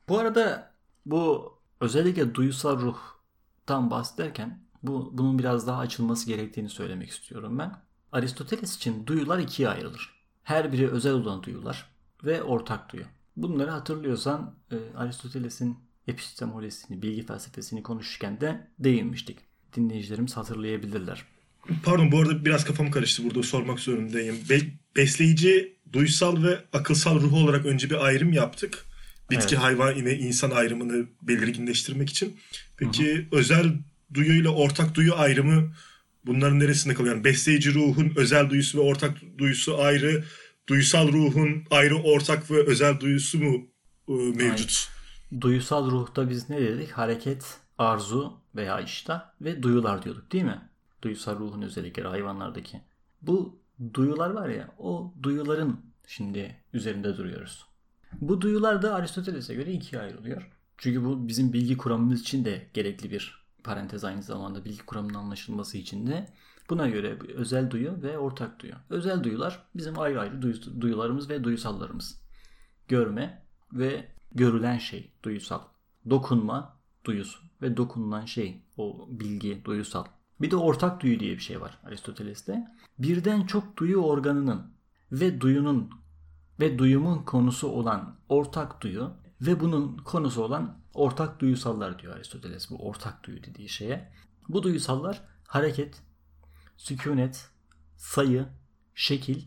Bu 0.10 0.20
arada 0.20 0.69
bu 1.12 1.54
özellikle 1.82 2.36
duysal 2.36 2.80
ruhtan 2.82 3.92
bahsederken 3.92 4.60
bu, 4.84 5.10
bunun 5.14 5.40
biraz 5.40 5.68
daha 5.68 5.80
açılması 5.80 6.28
gerektiğini 6.28 6.70
söylemek 6.70 7.10
istiyorum 7.10 7.60
ben. 7.60 7.76
Aristoteles 8.12 8.76
için 8.76 9.08
duyular 9.08 9.40
ikiye 9.40 9.70
ayrılır. 9.70 10.14
Her 10.44 10.74
biri 10.74 10.90
özel 10.90 11.14
olan 11.14 11.44
duyular 11.44 11.90
ve 12.24 12.44
ortak 12.44 12.94
duyu. 12.94 13.04
Bunları 13.38 13.72
hatırlıyorsan 13.72 14.56
e, 14.72 14.76
Aristoteles'in 14.98 15.78
epistemolojisini, 16.08 17.02
bilgi 17.02 17.26
felsefesini 17.26 17.84
konuşurken 17.84 18.42
de 18.42 18.68
değinmiştik. 18.80 19.40
Dinleyicilerimiz 19.76 20.38
hatırlayabilirler. 20.38 21.26
Pardon 21.84 22.12
bu 22.12 22.20
arada 22.20 22.46
biraz 22.46 22.66
kafam 22.66 22.92
karıştı 22.92 23.24
burada 23.24 23.44
sormak 23.44 23.80
zorundayım. 23.80 24.36
Be- 24.50 24.74
besleyici, 24.96 25.78
duysal 25.94 26.44
ve 26.44 26.66
akılsal 26.74 27.22
ruh 27.22 27.34
olarak 27.34 27.66
önce 27.66 27.90
bir 27.90 28.06
ayrım 28.06 28.34
yaptık. 28.34 28.86
Bitki, 29.32 29.56
evet. 29.56 29.64
hayvan 29.64 30.06
ve 30.06 30.18
insan 30.18 30.52
ayrımını 30.52 31.06
belirginleştirmek 31.22 32.10
için. 32.10 32.38
Peki 32.78 33.16
Hı-hı. 33.16 33.26
özel 33.32 33.74
duyuyla 34.14 34.50
ortak 34.50 34.96
duyu 34.96 35.16
ayrımı 35.16 35.72
bunların 36.26 36.60
neresinde 36.60 36.94
kalıyor? 36.94 37.16
Yani 37.16 37.24
besleyici 37.24 37.74
ruhun 37.74 38.14
özel 38.16 38.50
duyusu 38.50 38.78
ve 38.78 38.82
ortak 38.82 39.18
duyusu 39.38 39.82
ayrı, 39.82 40.24
duysal 40.70 41.08
ruhun 41.08 41.64
ayrı 41.72 41.96
ortak 41.96 42.52
ve 42.52 42.66
özel 42.66 43.00
duyusu 43.00 43.40
mu 43.40 43.68
e, 44.08 44.14
mevcut? 44.14 44.90
Aynen. 45.32 45.42
Duysal 45.42 45.92
ruhta 45.92 46.30
biz 46.30 46.50
ne 46.50 46.62
dedik? 46.62 46.92
Hareket, 46.92 47.58
arzu 47.78 48.42
veya 48.56 48.82
iştah 48.82 49.22
ve 49.42 49.64
duyular 49.64 50.04
diyorduk 50.04 50.32
değil 50.32 50.44
mi? 50.44 50.62
Duysal 51.02 51.40
ruhun 51.40 51.62
özellikleri 51.62 52.08
hayvanlardaki. 52.08 52.82
Bu 53.22 53.60
duyular 53.94 54.30
var 54.30 54.50
ya 54.50 54.76
o 54.78 55.14
duyuların 55.24 55.80
şimdi 56.08 56.56
üzerinde 56.74 57.18
duruyoruz. 57.18 57.69
Bu 58.22 58.42
duyular 58.42 58.82
da 58.82 58.96
Aristoteles'e 58.96 59.56
göre 59.56 59.72
ikiye 59.72 60.02
ayrılıyor. 60.02 60.52
Çünkü 60.78 61.06
bu 61.06 61.28
bizim 61.28 61.54
bilgi 61.54 61.78
kuramımız 61.78 62.22
için 62.22 62.46
de 62.46 62.68
gerekli 62.74 63.12
bir 63.12 63.46
parantez 63.64 64.04
aynı 64.04 64.24
zamanda 64.24 64.66
bilgi 64.66 64.86
kuramının 64.86 65.14
anlaşılması 65.14 65.78
için 65.78 66.08
de 66.08 66.30
buna 66.70 66.90
göre 66.90 67.18
özel 67.36 67.72
duyu 67.72 68.02
ve 68.02 68.18
ortak 68.18 68.60
duyu. 68.60 68.74
Özel 68.90 69.24
duyular 69.24 69.64
bizim 69.76 70.00
ayrı 70.00 70.22
ayrı 70.22 70.42
duyularımız 70.82 71.30
ve 71.30 71.44
duyusallarımız. 71.44 72.22
Görme 72.88 73.44
ve 73.74 74.08
görülen 74.32 74.78
şey 74.78 75.12
duyusal. 75.24 75.62
Dokunma 76.10 76.78
duyusu 77.06 77.40
ve 77.62 77.78
dokunulan 77.78 78.26
şey 78.26 78.62
o 78.78 79.08
bilgi 79.10 79.66
duyusal. 79.66 80.06
Bir 80.42 80.52
de 80.52 80.56
ortak 80.56 81.02
duyu 81.04 81.20
diye 81.20 81.34
bir 81.34 81.42
şey 81.42 81.62
var 81.62 81.80
Aristoteles'te. 81.84 82.68
Birden 83.00 83.46
çok 83.46 83.78
duyu 83.78 83.98
organının 83.98 84.72
ve 85.12 85.42
duyunun 85.42 85.90
ve 86.60 86.80
duyumun 86.80 87.24
konusu 87.24 87.68
olan 87.68 88.16
ortak 88.30 88.82
duyu 88.82 89.14
ve 89.42 89.60
bunun 89.60 89.98
konusu 89.98 90.44
olan 90.44 90.78
ortak 90.94 91.40
duyusallar 91.40 92.00
diyor 92.00 92.16
Aristoteles 92.16 92.70
bu 92.70 92.88
ortak 92.88 93.24
duyu 93.24 93.44
dediği 93.44 93.70
şeye. 93.70 94.12
Bu 94.50 94.64
duyusallar 94.64 95.22
hareket, 95.48 96.02
sükunet, 96.78 97.50
sayı, 97.98 98.46
şekil, 98.96 99.42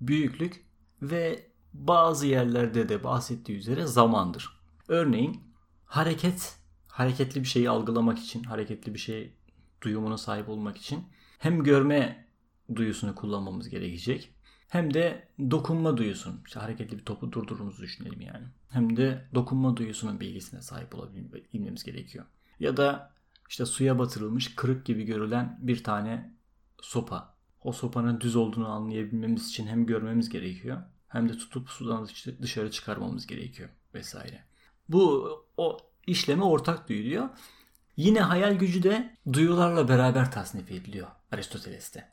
büyüklük 0.00 0.66
ve 1.02 1.50
bazı 1.72 2.26
yerlerde 2.26 2.88
de 2.88 3.04
bahsettiği 3.04 3.58
üzere 3.58 3.86
zamandır. 3.86 4.60
Örneğin 4.88 5.40
hareket, 5.84 6.56
hareketli 6.88 7.40
bir 7.40 7.48
şeyi 7.48 7.70
algılamak 7.70 8.18
için, 8.18 8.42
hareketli 8.42 8.94
bir 8.94 8.98
şey 8.98 9.36
duyumuna 9.82 10.18
sahip 10.18 10.48
olmak 10.48 10.76
için 10.76 11.04
hem 11.38 11.64
görme 11.64 12.28
duyusunu 12.74 13.14
kullanmamız 13.14 13.68
gerekecek 13.68 14.34
hem 14.72 14.94
de 14.94 15.28
dokunma 15.50 15.96
duyusunu, 15.96 16.34
işte 16.46 16.60
hareketli 16.60 16.98
bir 16.98 17.04
topu 17.04 17.32
durdurduğumuzu 17.32 17.82
düşünelim 17.82 18.20
yani. 18.20 18.44
Hem 18.68 18.96
de 18.96 19.28
dokunma 19.34 19.76
duyusunun 19.76 20.20
bilgisine 20.20 20.62
sahip 20.62 20.94
olabilmemiz 20.94 21.84
gerekiyor. 21.84 22.24
Ya 22.60 22.76
da 22.76 23.12
işte 23.48 23.66
suya 23.66 23.98
batırılmış 23.98 24.54
kırık 24.54 24.86
gibi 24.86 25.04
görülen 25.04 25.58
bir 25.62 25.84
tane 25.84 26.32
sopa. 26.82 27.34
O 27.62 27.72
sopanın 27.72 28.20
düz 28.20 28.36
olduğunu 28.36 28.68
anlayabilmemiz 28.68 29.48
için 29.48 29.66
hem 29.66 29.86
görmemiz 29.86 30.28
gerekiyor 30.28 30.82
hem 31.08 31.28
de 31.28 31.32
tutup 31.32 31.70
sudan 31.70 32.08
dışarı 32.42 32.70
çıkarmamız 32.70 33.26
gerekiyor 33.26 33.68
vesaire. 33.94 34.44
Bu 34.88 35.30
o 35.56 35.78
işleme 36.06 36.44
ortak 36.44 36.88
duyuluyor. 36.88 37.28
Yine 37.96 38.20
hayal 38.20 38.54
gücü 38.54 38.82
de 38.82 39.16
duyularla 39.32 39.88
beraber 39.88 40.32
tasnif 40.32 40.70
ediliyor 40.70 41.08
Aristoteles'te. 41.32 42.12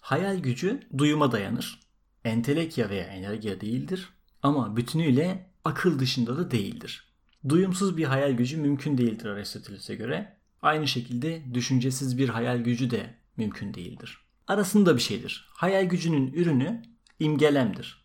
Hayal 0.00 0.38
gücü 0.38 0.80
duyuma 0.98 1.32
dayanır. 1.32 1.83
Entelekya 2.24 2.90
veya 2.90 3.04
enerjiya 3.04 3.60
değildir 3.60 4.08
ama 4.42 4.76
bütünüyle 4.76 5.50
akıl 5.64 5.98
dışında 5.98 6.36
da 6.36 6.50
değildir. 6.50 7.14
Duyumsuz 7.48 7.96
bir 7.96 8.04
hayal 8.04 8.32
gücü 8.32 8.56
mümkün 8.56 8.98
değildir 8.98 9.26
Aristoteles'e 9.26 9.94
göre. 9.94 10.36
Aynı 10.62 10.88
şekilde 10.88 11.54
düşüncesiz 11.54 12.18
bir 12.18 12.28
hayal 12.28 12.58
gücü 12.58 12.90
de 12.90 13.14
mümkün 13.36 13.74
değildir. 13.74 14.18
Arasında 14.46 14.96
bir 14.96 15.02
şeydir. 15.02 15.48
Hayal 15.50 15.84
gücünün 15.84 16.32
ürünü 16.32 16.82
imgelemdir. 17.20 18.04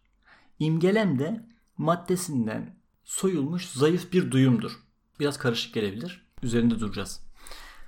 İmgelem 0.59 1.19
de 1.19 1.45
maddesinden 1.77 2.75
soyulmuş 3.05 3.65
zayıf 3.65 4.13
bir 4.13 4.31
duyumdur. 4.31 4.71
Biraz 5.19 5.37
karışık 5.37 5.73
gelebilir. 5.73 6.27
Üzerinde 6.43 6.79
duracağız. 6.79 7.21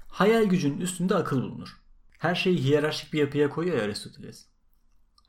Hayal 0.07 0.43
gücünün 0.43 0.81
üstünde 0.81 1.15
akıl 1.15 1.41
bulunur. 1.41 1.77
Her 2.17 2.35
şeyi 2.35 2.57
hiyerarşik 2.63 3.13
bir 3.13 3.19
yapıya 3.19 3.49
koyuyor 3.49 3.83
Aristoteles. 3.83 4.50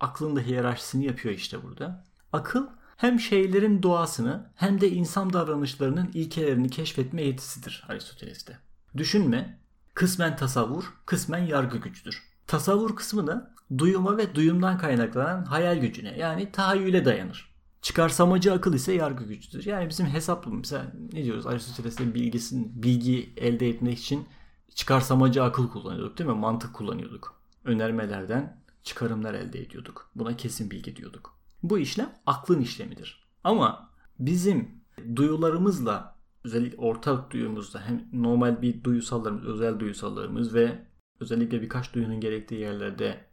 Aklın 0.02 0.36
da 0.36 0.40
hiyerarşisini 0.40 1.04
yapıyor 1.04 1.34
işte 1.34 1.62
burada. 1.62 2.04
Akıl 2.32 2.66
hem 2.96 3.20
şeylerin 3.20 3.82
doğasını 3.82 4.50
hem 4.54 4.80
de 4.80 4.90
insan 4.90 5.32
davranışlarının 5.32 6.10
ilkelerini 6.14 6.70
keşfetme 6.70 7.22
yetisidir 7.22 7.84
Aristoteles'te. 7.88 8.58
Düşünme, 8.96 9.58
kısmen 9.94 10.36
tasavvur, 10.36 10.84
kısmen 11.06 11.38
yargı 11.38 11.78
gücüdür. 11.78 12.22
Tasavvur 12.46 12.96
kısmı 12.96 13.26
da 13.26 13.54
duyuma 13.78 14.16
ve 14.16 14.34
duyumdan 14.34 14.78
kaynaklanan 14.78 15.44
hayal 15.44 15.78
gücüne 15.78 16.18
yani 16.18 16.52
tahayyüle 16.52 17.04
dayanır. 17.04 17.52
Çıkarsamacı 17.82 18.52
akıl 18.52 18.74
ise 18.74 18.92
yargı 18.92 19.24
gücüdür. 19.24 19.66
Yani 19.66 19.88
bizim 19.88 20.06
hesaplamamız, 20.06 20.72
ne 21.12 21.24
diyoruz 21.24 21.46
Aristoteles'in 21.46 22.14
bilgisini, 22.14 22.82
bilgi 22.82 23.32
elde 23.36 23.68
etmek 23.68 23.98
için 23.98 24.28
çıkarsamacı 24.74 25.42
akıl 25.42 25.68
kullanıyorduk 25.68 26.18
değil 26.18 26.30
mi? 26.30 26.36
Mantık 26.36 26.74
kullanıyorduk. 26.74 27.42
Önermelerden 27.64 28.62
çıkarımlar 28.84 29.34
elde 29.34 29.60
ediyorduk. 29.60 30.10
Buna 30.14 30.36
kesin 30.36 30.70
bilgi 30.70 30.96
diyorduk. 30.96 31.38
Bu 31.62 31.78
işlem 31.78 32.12
aklın 32.26 32.60
işlemidir. 32.60 33.24
Ama 33.44 33.90
bizim 34.18 34.70
duyularımızla 35.16 36.16
özellikle 36.44 36.76
ortak 36.76 37.30
duyumuzda 37.30 37.80
hem 37.80 38.08
normal 38.12 38.62
bir 38.62 38.84
duyusallarımız, 38.84 39.44
özel 39.44 39.80
duyusallarımız 39.80 40.54
ve 40.54 40.86
özellikle 41.20 41.62
birkaç 41.62 41.94
duyunun 41.94 42.20
gerektiği 42.20 42.60
yerlerde 42.60 43.24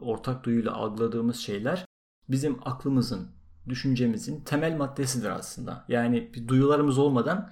ortak 0.00 0.44
duyuyla 0.44 0.72
algıladığımız 0.72 1.36
şeyler 1.36 1.84
bizim 2.28 2.58
aklımızın, 2.64 3.28
düşüncemizin 3.68 4.40
temel 4.40 4.76
maddesidir 4.76 5.30
aslında. 5.30 5.84
Yani 5.88 6.30
bir 6.34 6.48
duyularımız 6.48 6.98
olmadan 6.98 7.50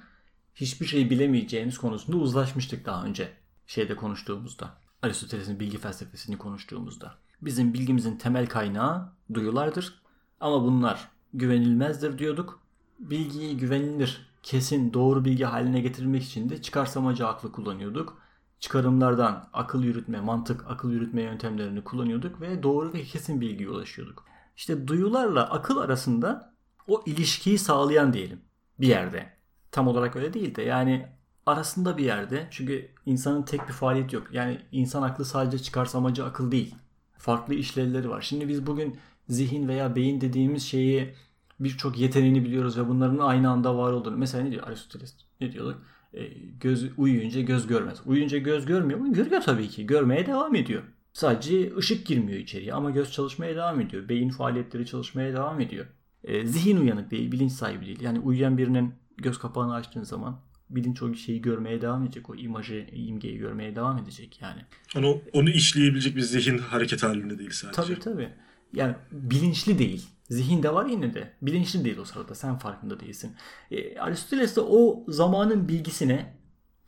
hiçbir 0.55 0.87
şey 0.87 1.11
bilemeyeceğimiz 1.11 1.79
konusunda 1.79 2.17
uzlaşmıştık 2.17 2.87
daha 2.87 3.05
önce 3.05 3.33
şeyde 3.67 3.97
konuştuğumuzda. 3.97 4.75
Aristoteles'in 5.03 5.61
bilgi 5.61 5.79
felsefesini 5.79 6.39
konuştuğumuzda. 6.39 7.15
Bizim 7.43 7.75
bilgimizin 7.75 8.17
temel 8.17 8.47
kaynağı 8.47 9.13
duyulardır. 9.35 10.03
Ama 10.41 10.63
bunlar 10.63 11.09
güvenilmezdir 11.35 12.19
diyorduk. 12.19 12.61
Bilgiyi 12.99 13.57
güvenilir, 13.57 14.29
kesin, 14.43 14.93
doğru 14.93 15.25
bilgi 15.25 15.45
haline 15.45 15.81
getirmek 15.81 16.23
için 16.23 16.49
de 16.49 16.63
çıkarsamacı 16.63 17.27
aklı 17.27 17.53
kullanıyorduk. 17.53 18.23
Çıkarımlardan 18.61 19.49
akıl 19.53 19.83
yürütme, 19.83 20.21
mantık, 20.21 20.65
akıl 20.69 20.91
yürütme 20.91 21.23
yöntemlerini 21.23 21.85
kullanıyorduk 21.85 22.41
ve 22.41 22.63
doğru 22.63 22.93
ve 22.93 23.03
kesin 23.03 23.41
bilgiye 23.41 23.69
ulaşıyorduk. 23.69 24.25
İşte 24.57 24.89
duyularla 24.89 25.51
akıl 25.51 25.77
arasında 25.77 26.55
o 26.89 27.03
ilişkiyi 27.07 27.59
sağlayan 27.59 28.13
diyelim 28.13 28.41
bir 28.81 28.87
yerde. 28.87 29.33
Tam 29.71 29.89
olarak 29.89 30.17
öyle 30.17 30.35
değil 30.35 30.55
de 30.55 30.63
yani 30.63 31.18
arasında 31.49 31.99
bir 31.99 32.05
yerde. 32.05 32.47
Çünkü 32.51 32.89
insanın 33.07 33.43
tek 33.43 33.69
bir 33.69 33.73
faaliyet 33.73 34.13
yok. 34.13 34.27
Yani 34.33 34.61
insan 34.73 35.03
aklı 35.03 35.25
sadece 35.25 35.59
çıkarsamacı 35.59 36.25
akıl 36.25 36.53
değil. 36.53 36.75
Farklı 37.19 37.55
işlevleri 37.55 38.11
var. 38.11 38.23
Şimdi 38.23 38.49
biz 38.49 38.67
bugün 38.67 38.97
zihin 39.29 39.69
veya 39.69 39.97
beyin 39.97 40.21
dediğimiz 40.21 40.63
şeyi 40.63 41.15
birçok 41.61 41.99
yeteneğini 41.99 42.45
biliyoruz 42.45 42.79
ve 42.79 42.89
bunların 42.89 43.19
aynı 43.19 43.51
anda 43.51 43.77
var 43.79 43.93
olduğunu. 43.93 44.17
Mesela 44.17 44.45
ne 44.45 44.51
diyor 44.51 44.67
Aristoteles? 44.67 45.15
Ne 45.41 45.53
diyorduk? 45.53 45.83
E, 46.15 46.27
göz 46.61 46.99
uyuyunca 46.99 47.41
göz 47.41 47.67
görmez. 47.67 48.01
Uyuyunca 48.07 48.39
göz 48.39 48.67
görmüyor 48.67 49.01
mu? 49.01 49.13
Görüyor 49.13 49.43
tabii 49.43 49.69
ki. 49.69 49.87
Görmeye 49.87 50.27
devam 50.27 50.55
ediyor. 50.55 50.83
Sadece 51.13 51.77
ışık 51.77 52.07
girmiyor 52.07 52.39
içeriye 52.39 52.75
ama 52.75 52.91
göz 52.91 53.13
çalışmaya 53.13 53.57
devam 53.57 53.81
ediyor. 53.81 54.09
Beyin 54.09 54.29
faaliyetleri 54.29 54.87
çalışmaya 54.87 55.33
devam 55.33 55.61
ediyor. 55.61 55.87
E, 56.25 56.47
zihin 56.47 56.77
uyanık 56.77 57.11
değil, 57.11 57.33
bilinç 57.33 57.53
sahibi 57.53 57.87
değil. 57.87 58.01
Yani 58.01 58.21
uyuyan 58.21 58.59
birinin 58.59 58.95
göz 59.17 59.39
kapağını 59.39 59.75
açtığın 59.75 60.03
zaman 60.03 60.41
bilinç 60.71 61.03
o 61.03 61.15
şeyi 61.15 61.43
görmeye 61.43 61.81
devam 61.81 62.05
edecek. 62.05 62.31
O 62.31 62.35
imajı, 62.35 62.87
imgeyi 62.93 63.39
görmeye 63.39 63.77
devam 63.77 63.99
edecek 63.99 64.39
yani. 64.43 64.61
Onu, 64.97 65.21
onu 65.33 65.51
işleyebilecek 65.51 66.17
bir 66.17 66.21
zihin 66.21 66.59
hareket 66.59 67.03
halinde 67.03 67.39
değil 67.39 67.51
sadece. 67.51 67.83
Tabii 67.83 68.01
tabii. 68.01 68.29
Yani 68.73 68.95
bilinçli 69.13 69.79
değil. 69.79 70.09
Zihin 70.31 70.63
de 70.63 70.75
var 70.75 70.87
yine 70.87 71.15
de. 71.15 71.33
Bilinçli 71.43 71.85
değil 71.85 71.99
o 71.99 72.05
sırada. 72.05 72.35
Sen 72.35 72.59
farkında 72.59 73.01
değilsin. 73.01 73.37
E, 73.71 73.99
Aristoteles 73.99 74.57
de 74.57 74.61
o 74.61 75.05
zamanın 75.09 75.69
bilgisine 75.69 76.35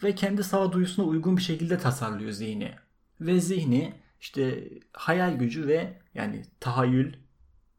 ve 0.03 0.15
kendi 0.15 0.45
sağduyusuna 0.45 1.07
uygun 1.07 1.37
bir 1.37 1.43
şekilde 1.43 1.79
tasarlıyor 1.79 2.31
zihni. 2.31 2.73
Ve 3.21 3.41
zihni 3.41 3.95
işte 4.21 4.69
hayal 4.93 5.37
gücü 5.37 5.67
ve 5.67 6.01
yani 6.15 6.43
tahayyül, 6.61 7.15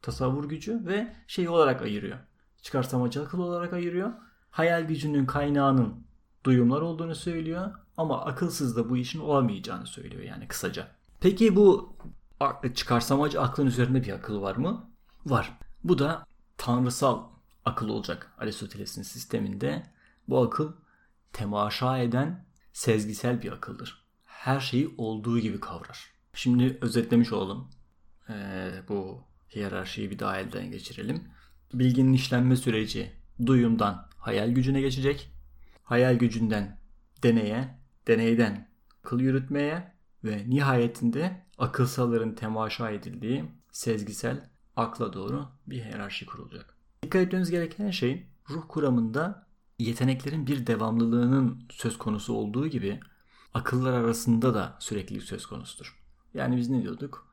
tasavvur 0.01 0.49
gücü 0.49 0.85
ve 0.85 1.15
şey 1.27 1.49
olarak 1.49 1.81
ayırıyor. 1.81 2.17
Çıkarsamacı 2.61 3.21
akıl 3.21 3.39
olarak 3.39 3.73
ayırıyor 3.73 4.11
hayal 4.51 4.81
gücünün 4.81 5.25
kaynağının 5.25 6.03
duyumlar 6.43 6.81
olduğunu 6.81 7.15
söylüyor 7.15 7.71
ama 7.97 8.25
akılsız 8.25 8.75
da 8.77 8.89
bu 8.89 8.97
işin 8.97 9.19
olamayacağını 9.19 9.87
söylüyor 9.87 10.23
yani 10.23 10.47
kısaca. 10.47 10.87
Peki 11.19 11.55
bu 11.55 11.95
çıkarsamacı 12.75 13.41
aklın 13.41 13.65
üzerinde 13.65 14.03
bir 14.03 14.13
akıl 14.13 14.41
var 14.41 14.55
mı? 14.55 14.89
Var. 15.25 15.57
Bu 15.83 15.99
da 15.99 16.25
tanrısal 16.57 17.23
akıl 17.65 17.89
olacak 17.89 18.31
Aristoteles'in 18.37 19.03
sisteminde. 19.03 19.83
Bu 20.27 20.43
akıl 20.43 20.71
temaşa 21.33 21.97
eden 21.97 22.45
sezgisel 22.73 23.41
bir 23.41 23.51
akıldır. 23.51 24.05
Her 24.25 24.59
şeyi 24.59 24.95
olduğu 24.97 25.39
gibi 25.39 25.59
kavrar. 25.59 26.11
Şimdi 26.33 26.77
özetlemiş 26.81 27.33
olalım. 27.33 27.69
Ee, 28.29 28.71
bu 28.89 29.23
hiyerarşiyi 29.55 30.11
bir 30.11 30.19
daha 30.19 30.39
elden 30.39 30.71
geçirelim. 30.71 31.27
Bilginin 31.73 32.13
işlenme 32.13 32.55
süreci 32.55 33.11
duyumdan 33.45 34.10
hayal 34.21 34.49
gücüne 34.49 34.81
geçecek. 34.81 35.31
Hayal 35.83 36.15
gücünden 36.15 36.77
deneye, 37.23 37.79
deneyden 38.07 38.69
akıl 39.03 39.19
yürütmeye 39.19 39.91
ve 40.23 40.49
nihayetinde 40.49 41.45
akılsalların 41.57 42.35
temaşa 42.35 42.91
edildiği 42.91 43.45
sezgisel 43.71 44.49
akla 44.75 45.13
doğru 45.13 45.47
bir 45.67 45.83
hiyerarşi 45.83 46.25
kurulacak. 46.25 46.75
Dikkat 47.03 47.21
etmemiz 47.21 47.51
gereken 47.51 47.91
şey 47.91 48.27
ruh 48.49 48.63
kuramında 48.67 49.47
yeteneklerin 49.79 50.47
bir 50.47 50.67
devamlılığının 50.67 51.63
söz 51.69 51.97
konusu 51.97 52.33
olduğu 52.33 52.67
gibi 52.67 52.99
akıllar 53.53 53.93
arasında 53.93 54.53
da 54.53 54.77
süreklilik 54.79 55.23
söz 55.23 55.45
konusudur. 55.45 56.01
Yani 56.33 56.57
biz 56.57 56.69
ne 56.69 56.81
diyorduk? 56.81 57.27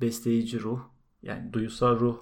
Besleyici 0.00 0.60
ruh, 0.60 0.80
yani 1.22 1.52
duyusal 1.52 2.00
ruh, 2.00 2.18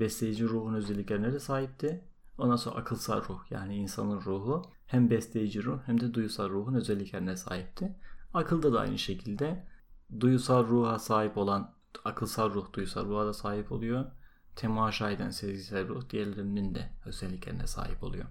besleyici 0.00 0.44
ruhun 0.44 0.74
özelliklerine 0.74 1.32
de 1.32 1.40
sahipti. 1.40 2.04
Ondan 2.38 2.56
sonra 2.56 2.76
akılsal 2.76 3.28
ruh 3.28 3.40
yani 3.50 3.76
insanın 3.76 4.20
ruhu 4.20 4.62
hem 4.86 5.10
besleyici 5.10 5.64
ruh 5.64 5.78
hem 5.86 6.00
de 6.00 6.14
duyusal 6.14 6.50
ruhun 6.50 6.74
özelliklerine 6.74 7.36
sahipti. 7.36 7.96
Akılda 8.34 8.72
da 8.72 8.80
aynı 8.80 8.98
şekilde 8.98 9.66
duyusal 10.20 10.66
ruha 10.66 10.98
sahip 10.98 11.38
olan 11.38 11.74
akılsal 12.04 12.54
ruh 12.54 12.72
duyusal 12.72 13.06
ruha 13.06 13.26
da 13.26 13.32
sahip 13.34 13.72
oluyor. 13.72 14.04
Temaşa 14.56 15.10
eden 15.10 15.30
sezgisel 15.30 15.88
ruh 15.88 16.10
diğerlerinin 16.10 16.74
de 16.74 16.90
özelliklerine 17.06 17.66
sahip 17.66 18.02
oluyor. 18.02 18.24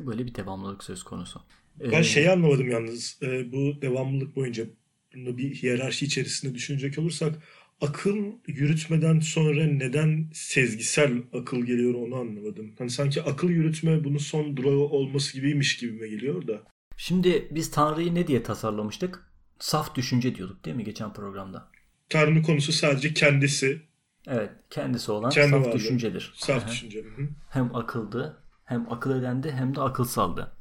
Böyle 0.00 0.26
bir 0.26 0.34
devamlılık 0.34 0.84
söz 0.84 1.02
konusu. 1.02 1.42
Ben 1.80 2.00
ee, 2.00 2.04
şeyi 2.04 2.30
anlamadım 2.30 2.70
yalnız. 2.70 3.18
Ee, 3.22 3.52
bu 3.52 3.82
devamlılık 3.82 4.36
boyunca 4.36 4.66
bunu 5.14 5.38
bir 5.38 5.54
hiyerarşi 5.54 6.06
içerisinde 6.06 6.54
düşünecek 6.54 6.98
olursak 6.98 7.42
akıl 7.80 8.16
yürütmeden 8.46 9.20
sonra 9.20 9.64
neden 9.66 10.30
sezgisel 10.32 11.22
akıl 11.32 11.58
geliyor 11.62 11.94
onu 11.94 12.14
anlamadım. 12.16 12.74
Hani 12.78 12.90
sanki 12.90 13.22
akıl 13.22 13.48
yürütme 13.48 14.04
bunun 14.04 14.18
son 14.18 14.56
durağı 14.56 14.76
olması 14.78 15.32
gibiymiş 15.32 15.76
gibime 15.76 16.08
geliyor 16.08 16.46
da. 16.46 16.62
Şimdi 16.96 17.48
biz 17.50 17.70
Tanrı'yı 17.70 18.14
ne 18.14 18.26
diye 18.26 18.42
tasarlamıştık? 18.42 19.30
Saf 19.58 19.94
düşünce 19.94 20.34
diyorduk 20.34 20.64
değil 20.64 20.76
mi 20.76 20.84
geçen 20.84 21.12
programda? 21.12 21.68
Tanrı'nın 22.08 22.42
konusu 22.42 22.72
sadece 22.72 23.14
kendisi. 23.14 23.82
Evet, 24.26 24.50
kendisi 24.70 25.12
olan 25.12 25.30
Kendi 25.30 25.50
saf 25.50 25.60
varlığı. 25.60 25.72
düşüncedir. 25.74 26.32
Saf 26.36 26.62
Aha. 26.62 26.70
düşünce. 26.70 26.98
Hı. 27.02 27.28
Hem 27.50 27.76
akıldı, 27.76 28.42
hem 28.64 28.92
akıl 28.92 29.18
edendi, 29.20 29.50
hem 29.52 29.76
de 29.76 29.80
akılsaldı. 29.80 30.52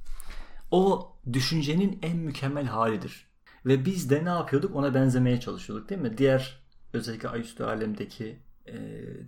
O 0.71 1.11
düşüncenin 1.33 1.99
en 2.01 2.17
mükemmel 2.17 2.65
halidir. 2.65 3.27
Ve 3.65 3.85
biz 3.85 4.09
de 4.09 4.25
ne 4.25 4.29
yapıyorduk? 4.29 4.75
Ona 4.75 4.93
benzemeye 4.93 5.39
çalışıyorduk 5.39 5.89
değil 5.89 6.01
mi? 6.01 6.17
Diğer 6.17 6.64
özellikle 6.95 7.29
ayüstü 7.29 7.63
alemdeki 7.63 8.39
e, 8.67 8.75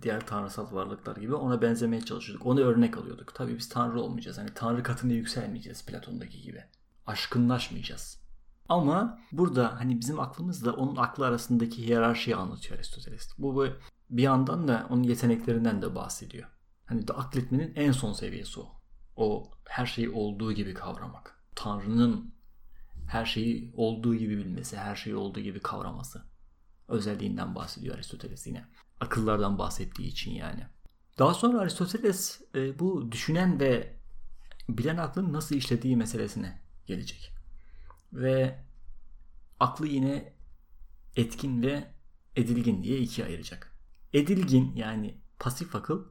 diğer 0.02 0.26
tanrısal 0.26 0.72
varlıklar 0.72 1.16
gibi 1.16 1.34
ona 1.34 1.62
benzemeye 1.62 2.02
çalışıyorduk. 2.02 2.46
Onu 2.46 2.60
örnek 2.60 2.98
alıyorduk. 2.98 3.34
Tabii 3.34 3.56
biz 3.58 3.68
tanrı 3.68 4.00
olmayacağız. 4.00 4.38
Hani 4.38 4.50
tanrı 4.54 4.82
katına 4.82 5.12
yükselmeyeceğiz 5.12 5.86
Platon'daki 5.86 6.42
gibi. 6.42 6.64
Aşkınlaşmayacağız. 7.06 8.20
Ama 8.68 9.18
burada 9.32 9.80
hani 9.80 10.00
bizim 10.00 10.20
aklımızla 10.20 10.72
onun 10.72 10.96
aklı 10.96 11.26
arasındaki 11.26 11.86
hiyerarşiyi 11.86 12.36
anlatıyor 12.36 12.76
Aristoteles. 12.78 13.28
Bu 13.38 13.54
bu- 13.54 13.68
bir 14.10 14.22
yandan 14.22 14.68
da 14.68 14.86
onun 14.90 15.02
yeteneklerinden 15.02 15.82
de 15.82 15.94
bahsediyor. 15.94 16.48
Hani 16.84 17.08
de 17.08 17.12
akletmenin 17.12 17.72
en 17.76 17.92
son 17.92 18.12
seviyesi 18.12 18.60
o. 18.60 18.68
O 19.16 19.50
her 19.64 19.86
şeyi 19.86 20.10
olduğu 20.10 20.52
gibi 20.52 20.74
kavramak. 20.74 21.40
Tanrı'nın 21.54 22.34
her 23.08 23.24
şeyi 23.24 23.72
olduğu 23.76 24.14
gibi 24.14 24.38
bilmesi, 24.38 24.76
her 24.76 24.96
şeyi 24.96 25.16
olduğu 25.16 25.40
gibi 25.40 25.60
kavraması. 25.60 26.22
Özelliğinden 26.88 27.54
bahsediyor 27.54 27.94
Aristoteles 27.94 28.46
yine. 28.46 28.64
Akıllardan 29.00 29.58
bahsettiği 29.58 30.08
için 30.08 30.30
yani. 30.30 30.66
Daha 31.18 31.34
sonra 31.34 31.60
Aristoteles 31.60 32.40
e, 32.54 32.78
bu 32.78 33.12
düşünen 33.12 33.60
ve 33.60 33.96
bilen 34.68 34.96
aklın 34.96 35.32
nasıl 35.32 35.54
işlediği 35.54 35.96
meselesine 35.96 36.62
gelecek. 36.86 37.32
Ve 38.12 38.64
aklı 39.60 39.86
yine 39.86 40.32
etkin 41.16 41.62
ve 41.62 41.94
edilgin 42.36 42.82
diye 42.82 42.98
ikiye 42.98 43.26
ayıracak. 43.26 43.72
Edilgin 44.12 44.72
yani 44.76 45.20
pasif 45.38 45.76
akıl 45.76 46.04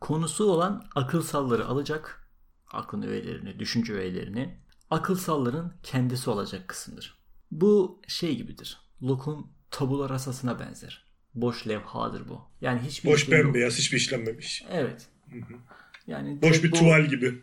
konusu 0.00 0.44
olan 0.44 0.88
akılsalları 0.94 1.66
alacak. 1.66 2.28
Aklın 2.72 3.02
öğelerini, 3.02 3.58
düşünce 3.58 3.92
öğelerini 3.92 4.60
akılsalların 4.90 5.74
kendisi 5.82 6.30
olacak 6.30 6.68
kısımdır. 6.68 7.18
Bu 7.50 8.02
şey 8.08 8.36
gibidir. 8.36 8.78
Locke'un 9.02 9.57
tabula 9.70 10.08
rasasına 10.08 10.58
benzer. 10.58 11.04
Boş 11.34 11.68
levhadır 11.68 12.28
bu. 12.28 12.40
Yani 12.60 12.80
hiçbir 12.80 13.10
Boş 13.10 13.22
işlem 13.22 13.38
yok. 13.38 13.46
bembeyaz 13.46 13.78
hiçbir 13.78 13.96
işlenmemiş. 13.96 14.64
Evet. 14.70 15.08
Yani 16.06 16.42
Boş 16.42 16.64
bir 16.64 16.72
bu- 16.72 16.76
tuval 16.76 17.06
gibi. 17.06 17.42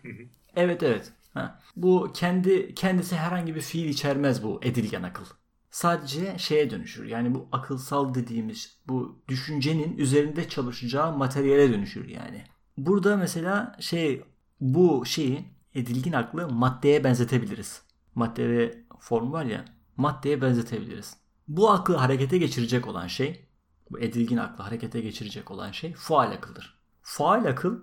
Evet 0.55 0.83
evet. 0.83 1.11
Ha. 1.33 1.59
Bu 1.75 2.11
kendi 2.13 2.75
kendisi 2.75 3.15
herhangi 3.15 3.55
bir 3.55 3.61
fiil 3.61 3.89
içermez 3.89 4.43
bu 4.43 4.59
edilgen 4.63 5.03
akıl. 5.03 5.25
Sadece 5.71 6.35
şeye 6.37 6.69
dönüşür. 6.69 7.05
Yani 7.05 7.35
bu 7.35 7.47
akılsal 7.51 8.13
dediğimiz 8.13 8.77
bu 8.87 9.21
düşüncenin 9.27 9.97
üzerinde 9.97 10.49
çalışacağı 10.49 11.17
materyale 11.17 11.73
dönüşür 11.73 12.09
yani. 12.09 12.43
Burada 12.77 13.17
mesela 13.17 13.75
şey 13.79 14.21
bu 14.61 15.03
şeyi 15.05 15.45
edilgin 15.75 16.11
aklı 16.13 16.49
maddeye 16.49 17.03
benzetebiliriz. 17.03 17.81
Madde 18.15 18.49
ve 18.49 18.77
form 18.99 19.31
var 19.31 19.45
ya 19.45 19.65
maddeye 19.97 20.41
benzetebiliriz. 20.41 21.17
Bu 21.47 21.71
aklı 21.71 21.95
harekete 21.95 22.37
geçirecek 22.37 22.87
olan 22.87 23.07
şey 23.07 23.45
bu 23.91 23.99
edilgin 23.99 24.37
aklı 24.37 24.63
harekete 24.63 25.01
geçirecek 25.01 25.51
olan 25.51 25.71
şey 25.71 25.93
faal 25.93 26.31
akıldır. 26.31 26.79
Faal 27.01 27.45
akıl 27.45 27.79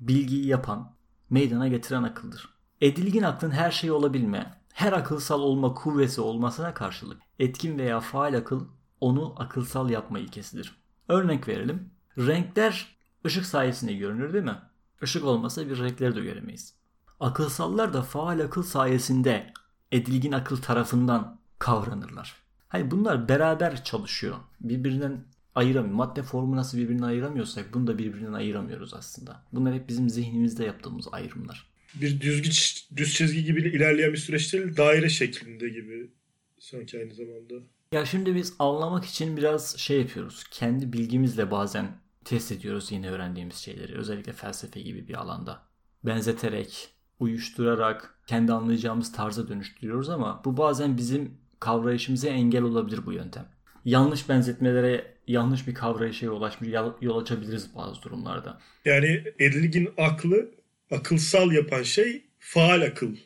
bilgiyi 0.00 0.46
yapan, 0.46 0.94
meydana 1.30 1.68
getiren 1.68 2.02
akıldır. 2.02 2.48
Edilgin 2.80 3.22
aklın 3.22 3.50
her 3.50 3.70
şey 3.70 3.90
olabilme, 3.90 4.60
her 4.72 4.92
akılsal 4.92 5.40
olma 5.40 5.74
kuvvesi 5.74 6.20
olmasına 6.20 6.74
karşılık 6.74 7.22
etkin 7.38 7.78
veya 7.78 8.00
faal 8.00 8.34
akıl 8.34 8.66
onu 9.00 9.34
akılsal 9.36 9.90
yapma 9.90 10.18
ilkesidir. 10.18 10.76
Örnek 11.08 11.48
verelim. 11.48 11.90
Renkler 12.18 12.96
ışık 13.26 13.46
sayesinde 13.46 13.92
görünür 13.92 14.32
değil 14.32 14.44
mi? 14.44 14.58
Işık 15.02 15.24
olmasa 15.24 15.68
bir 15.68 15.78
renkleri 15.78 16.16
de 16.16 16.20
göremeyiz. 16.20 16.74
Akılsallar 17.20 17.92
da 17.92 18.02
faal 18.02 18.40
akıl 18.40 18.62
sayesinde 18.62 19.52
edilgin 19.92 20.32
akıl 20.32 20.56
tarafından 20.56 21.40
kavranırlar. 21.58 22.43
Hayır 22.74 22.90
bunlar 22.90 23.28
beraber 23.28 23.84
çalışıyor. 23.84 24.36
Birbirinden 24.60 25.24
ayıramıyor. 25.54 25.94
Madde 25.94 26.22
formu 26.22 26.56
nasıl 26.56 26.78
birbirinden 26.78 27.06
ayıramıyorsak 27.06 27.74
bunu 27.74 27.86
da 27.86 27.98
birbirinden 27.98 28.32
ayıramıyoruz 28.32 28.94
aslında. 28.94 29.42
Bunlar 29.52 29.74
hep 29.74 29.88
bizim 29.88 30.10
zihnimizde 30.10 30.64
yaptığımız 30.64 31.08
ayrımlar. 31.12 31.66
Bir 31.94 32.20
düzgün 32.20 32.50
düz 32.96 33.14
çizgi 33.14 33.44
gibi 33.44 33.60
ilerleyen 33.60 34.12
bir 34.12 34.18
süreç 34.18 34.52
değil, 34.52 34.76
daire 34.76 35.08
şeklinde 35.08 35.68
gibi 35.68 36.10
sanki 36.58 36.98
aynı 36.98 37.14
zamanda. 37.14 37.54
Ya 37.92 38.06
şimdi 38.06 38.34
biz 38.34 38.54
anlamak 38.58 39.04
için 39.04 39.36
biraz 39.36 39.78
şey 39.78 40.00
yapıyoruz. 40.00 40.44
Kendi 40.50 40.92
bilgimizle 40.92 41.50
bazen 41.50 41.86
test 42.24 42.52
ediyoruz 42.52 42.92
yeni 42.92 43.10
öğrendiğimiz 43.10 43.56
şeyleri. 43.56 43.98
Özellikle 43.98 44.32
felsefe 44.32 44.80
gibi 44.80 45.08
bir 45.08 45.14
alanda. 45.14 45.62
Benzeterek, 46.04 46.88
uyuşturarak 47.20 48.18
kendi 48.26 48.52
anlayacağımız 48.52 49.12
tarza 49.12 49.48
dönüştürüyoruz 49.48 50.08
ama 50.08 50.42
bu 50.44 50.56
bazen 50.56 50.96
bizim 50.96 51.43
kavrayışımıza 51.64 52.28
engel 52.28 52.62
olabilir 52.62 53.06
bu 53.06 53.12
yöntem. 53.12 53.48
Yanlış 53.84 54.28
benzetmelere 54.28 55.14
yanlış 55.26 55.66
bir 55.68 55.74
kavrayışa 55.74 56.26
yol, 56.26 56.42
açmış, 56.42 56.68
yol 57.00 57.20
açabiliriz 57.20 57.74
bazı 57.76 58.02
durumlarda. 58.02 58.58
Yani 58.84 59.24
edilgin 59.38 59.88
aklı 59.98 60.50
akılsal 60.90 61.52
yapan 61.52 61.82
şey 61.82 62.24
faal 62.38 62.82
akıl 62.82 63.16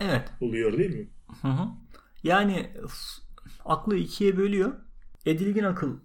Evet. 0.00 0.28
oluyor 0.40 0.78
değil 0.78 0.94
mi? 0.96 1.08
Hı 1.42 1.48
hı. 1.48 1.68
Yani 2.24 2.70
aklı 3.64 3.96
ikiye 3.96 4.36
bölüyor. 4.36 4.72
Edilgin 5.26 5.64
akıl 5.64 5.98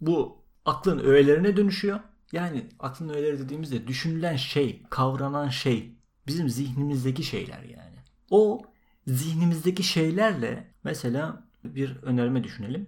bu 0.00 0.44
aklın 0.64 0.98
öğelerine 0.98 1.56
dönüşüyor. 1.56 2.00
Yani 2.32 2.66
aklın 2.78 3.08
öğeleri 3.08 3.38
dediğimizde 3.38 3.86
düşünülen 3.86 4.36
şey, 4.36 4.82
kavranan 4.90 5.48
şey 5.48 5.92
bizim 6.26 6.48
zihnimizdeki 6.48 7.22
şeyler 7.22 7.62
yani. 7.62 7.96
O 8.30 8.62
zihnimizdeki 9.06 9.82
şeylerle 9.82 10.67
mesela 10.84 11.44
bir 11.64 11.96
önerme 12.02 12.44
düşünelim. 12.44 12.86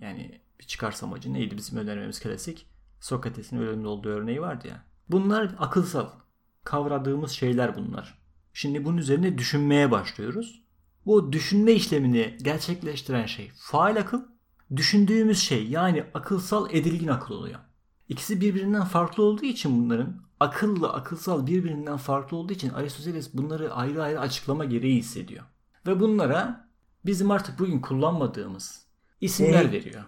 Yani 0.00 0.40
bir 0.60 0.64
çıkarsam 0.64 1.10
amacı 1.10 1.32
neydi 1.32 1.56
bizim 1.56 1.78
önermemiz 1.78 2.20
klasik? 2.20 2.66
Sokrates'in 3.00 3.58
ölümde 3.58 3.88
olduğu 3.88 4.08
örneği 4.08 4.40
vardı 4.40 4.68
ya. 4.68 4.84
Bunlar 5.08 5.54
akılsal. 5.58 6.10
Kavradığımız 6.64 7.30
şeyler 7.30 7.76
bunlar. 7.76 8.18
Şimdi 8.52 8.84
bunun 8.84 8.96
üzerine 8.96 9.38
düşünmeye 9.38 9.90
başlıyoruz. 9.90 10.62
Bu 11.06 11.32
düşünme 11.32 11.72
işlemini 11.72 12.36
gerçekleştiren 12.42 13.26
şey 13.26 13.50
faal 13.54 13.96
akıl, 13.96 14.22
düşündüğümüz 14.76 15.38
şey 15.38 15.66
yani 15.68 16.04
akılsal 16.14 16.74
edilgin 16.74 17.08
akıl 17.08 17.34
oluyor. 17.34 17.60
İkisi 18.08 18.40
birbirinden 18.40 18.84
farklı 18.84 19.22
olduğu 19.22 19.44
için 19.44 19.84
bunların 19.84 20.22
akılla 20.40 20.92
akılsal 20.92 21.46
birbirinden 21.46 21.96
farklı 21.96 22.36
olduğu 22.36 22.52
için 22.52 22.70
Aristoteles 22.70 23.34
bunları 23.34 23.74
ayrı 23.74 24.02
ayrı 24.02 24.20
açıklama 24.20 24.64
gereği 24.64 24.98
hissediyor. 24.98 25.44
Ve 25.86 26.00
bunlara 26.00 26.65
bizim 27.06 27.30
artık 27.30 27.58
bugün 27.58 27.80
kullanmadığımız 27.80 28.86
isimler 29.20 29.64
Onu- 29.64 29.72
veriyor. 29.72 30.02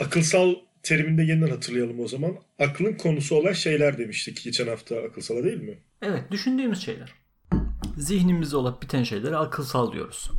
Akılsal 0.00 0.54
teriminde 0.82 1.22
yeniden 1.22 1.50
hatırlayalım 1.50 2.00
o 2.00 2.08
zaman. 2.08 2.36
Aklın 2.58 2.94
konusu 2.94 3.36
olan 3.36 3.52
şeyler 3.52 3.98
demiştik 3.98 4.44
geçen 4.44 4.68
hafta 4.68 4.96
akılsala 4.96 5.44
değil 5.44 5.62
mi? 5.62 5.78
Evet 6.02 6.30
düşündüğümüz 6.30 6.82
şeyler. 6.82 7.12
Zihnimizde 7.98 8.56
olup 8.56 8.82
biten 8.82 9.02
şeylere 9.02 9.36
akılsal 9.36 9.92
diyoruz. 9.92 10.30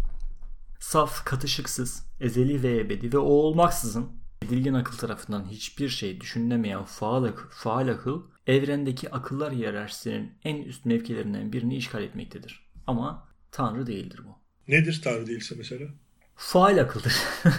Saf, 0.80 1.26
katışıksız, 1.26 2.06
ezeli 2.22 2.63
ve 2.63 2.80
ebedi 2.80 3.13
ve 3.13 3.18
o 3.18 3.24
olmaksızın 3.30 4.12
edilgen 4.46 4.74
akıl 4.74 4.98
tarafından 4.98 5.46
hiçbir 5.46 5.89
şey 5.89 6.22
düşünülemeyen 6.22 6.84
faal 6.84 7.24
akıl, 7.24 7.50
faal 7.50 7.88
akıl 7.88 8.22
evrendeki 8.48 9.12
akıllar 9.12 9.54
hiyerarşisinin 9.54 10.32
en 10.44 10.56
üst 10.56 10.86
mevkilerinden 10.86 11.54
birini 11.54 11.76
işgal 11.76 12.04
etmektedir. 12.04 12.65
Ama 12.88 13.28
Tanrı 13.52 13.88
değildir 13.88 14.20
bu. 14.26 14.44
Nedir 14.67 15.01
Tanrı 15.04 15.28
değilse 15.28 15.56
mesela? 15.58 15.86
Faal 16.36 16.78
akıldır. 16.78 17.13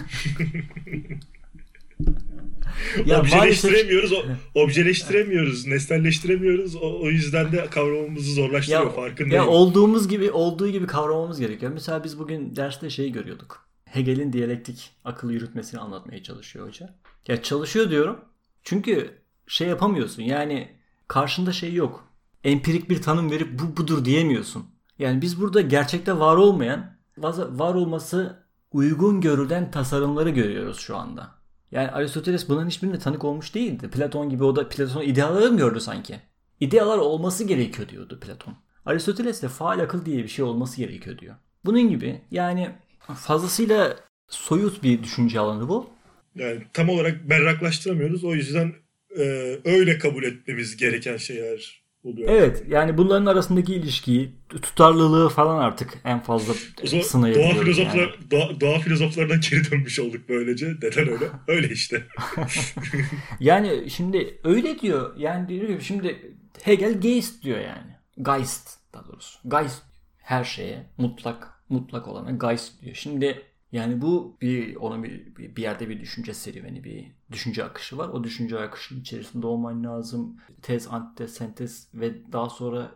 ya 3.05 3.17
maalesef 3.17 3.33
objeleştiremiyoruz, 3.33 4.13
o, 4.13 4.23
objeleştiremiyoruz, 4.55 5.67
nesnelleştiremiyoruz. 5.67 6.75
O, 6.75 6.99
o 7.01 7.09
yüzden 7.09 7.51
de 7.51 7.65
kavramamızı 7.69 8.33
zorlaştırıyor 8.33 8.83
ya, 8.83 8.89
farkındayım. 8.89 9.43
ya 9.43 9.47
olduğumuz 9.47 10.07
gibi 10.07 10.31
olduğu 10.31 10.69
gibi 10.69 10.87
kavramamız 10.87 11.39
gerekiyor. 11.39 11.71
Mesela 11.71 12.03
biz 12.03 12.19
bugün 12.19 12.55
derste 12.55 12.89
şeyi 12.89 13.11
görüyorduk. 13.11 13.67
Hegel'in 13.85 14.33
diyalektik 14.33 14.91
akıl 15.05 15.31
yürütmesini 15.31 15.79
anlatmaya 15.79 16.23
çalışıyor 16.23 16.67
hoca. 16.67 16.95
Ya 17.27 17.43
çalışıyor 17.43 17.89
diyorum. 17.89 18.19
Çünkü 18.63 19.21
şey 19.47 19.67
yapamıyorsun. 19.67 20.23
Yani 20.23 20.71
karşında 21.07 21.51
şey 21.51 21.73
yok. 21.73 22.13
Empirik 22.43 22.89
bir 22.89 23.01
tanım 23.01 23.31
verip 23.31 23.59
bu 23.59 23.77
budur 23.77 24.05
diyemiyorsun. 24.05 24.65
Yani 24.99 25.21
biz 25.21 25.41
burada 25.41 25.61
gerçekte 25.61 26.19
var 26.19 26.35
olmayan, 26.35 26.96
var 27.17 27.75
olması 27.75 28.43
uygun 28.71 29.21
görülen 29.21 29.71
tasarımları 29.71 30.29
görüyoruz 30.29 30.79
şu 30.79 30.97
anda. 30.97 31.37
Yani 31.71 31.91
Aristoteles 31.91 32.49
bunların 32.49 32.67
hiçbirine 32.67 32.99
tanık 32.99 33.23
olmuş 33.23 33.55
değildi. 33.55 33.89
Platon 33.89 34.29
gibi 34.29 34.43
o 34.43 34.55
da 34.55 34.69
Platon 34.69 35.01
ideaları 35.01 35.51
mı 35.51 35.57
gördü 35.57 35.79
sanki? 35.79 36.19
İdealar 36.59 36.97
olması 36.97 37.43
gerekiyor 37.43 37.89
diyordu 37.89 38.19
Platon. 38.19 38.53
Aristoteles 38.85 39.41
de 39.41 39.47
faal 39.47 39.79
akıl 39.79 40.05
diye 40.05 40.23
bir 40.23 40.27
şey 40.27 40.45
olması 40.45 40.77
gerekiyor 40.77 41.17
diyor. 41.17 41.35
Bunun 41.65 41.89
gibi 41.89 42.21
yani 42.31 42.69
fazlasıyla 43.15 43.95
soyut 44.27 44.83
bir 44.83 45.03
düşünce 45.03 45.39
alanı 45.39 45.69
bu. 45.69 45.89
Yani 46.35 46.63
tam 46.73 46.89
olarak 46.89 47.29
berraklaştıramıyoruz. 47.29 48.23
O 48.23 48.35
yüzden 48.35 48.73
e, 49.17 49.23
öyle 49.65 49.97
kabul 49.97 50.23
etmemiz 50.23 50.77
gereken 50.77 51.17
şeyler 51.17 51.86
oluyor. 52.07 52.29
Evet 52.29 52.63
yani 52.67 52.97
bunların 52.97 53.25
arasındaki 53.25 53.75
ilişkiyi, 53.75 54.31
tutarlılığı 54.49 55.29
falan 55.29 55.57
artık 55.57 55.93
en 56.05 56.19
fazla 56.19 56.53
zaman 57.01 57.33
doğa, 57.33 57.49
filozoflar, 57.49 57.95
yani. 57.95 58.09
doğa, 58.31 58.59
doğa 58.61 58.79
filozoflardan 58.79 59.39
geri 59.51 59.71
dönmüş 59.71 59.99
olduk 59.99 60.21
böylece. 60.29 60.67
Neden 60.67 61.09
öyle? 61.09 61.25
öyle 61.47 61.69
işte. 61.69 62.03
Yani 63.39 63.89
şimdi 63.89 64.39
öyle 64.43 64.79
diyor. 64.79 65.17
Yani 65.17 65.49
diyor 65.49 65.79
ki 65.79 65.85
şimdi 65.85 66.35
Hegel 66.61 67.01
Geist 67.01 67.43
diyor 67.43 67.59
yani. 67.59 67.97
Geist 68.23 68.69
daha 68.93 69.07
doğrusu. 69.07 69.49
Geist 69.49 69.81
her 70.17 70.43
şeye 70.43 70.89
mutlak 70.97 71.57
mutlak 71.69 72.07
olana 72.07 72.31
Geist 72.31 72.81
diyor. 72.81 72.95
Şimdi 72.95 73.41
yani 73.77 74.01
bu 74.01 74.37
bir 74.41 74.75
onun 74.75 75.03
bir, 75.03 75.35
bir 75.55 75.61
yerde 75.61 75.89
bir 75.89 75.99
düşünce 75.99 76.33
serüveni, 76.33 76.83
bir 76.83 77.11
düşünce 77.31 77.63
akışı 77.63 77.97
var. 77.97 78.09
O 78.09 78.23
düşünce 78.23 78.59
akışının 78.59 79.01
içerisinde 79.01 79.47
olman 79.47 79.83
lazım. 79.83 80.37
Tez, 80.61 80.87
antitez, 80.87 81.33
sentez 81.33 81.89
ve 81.93 82.31
daha 82.31 82.49
sonra 82.49 82.91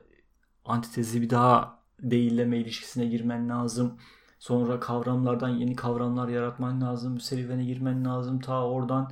antitezi 0.65 1.22
bir 1.22 1.30
daha 1.30 1.80
değilleme 2.00 2.58
ilişkisine 2.58 3.06
girmen 3.06 3.50
lazım. 3.50 3.98
Sonra 4.39 4.80
kavramlardan 4.80 5.50
yeni 5.50 5.76
kavramlar 5.76 6.28
yaratman 6.28 6.82
lazım. 6.82 7.20
Serüvene 7.20 7.65
girmen 7.65 8.06
lazım. 8.06 8.39
Ta 8.39 8.67
oradan 8.67 9.12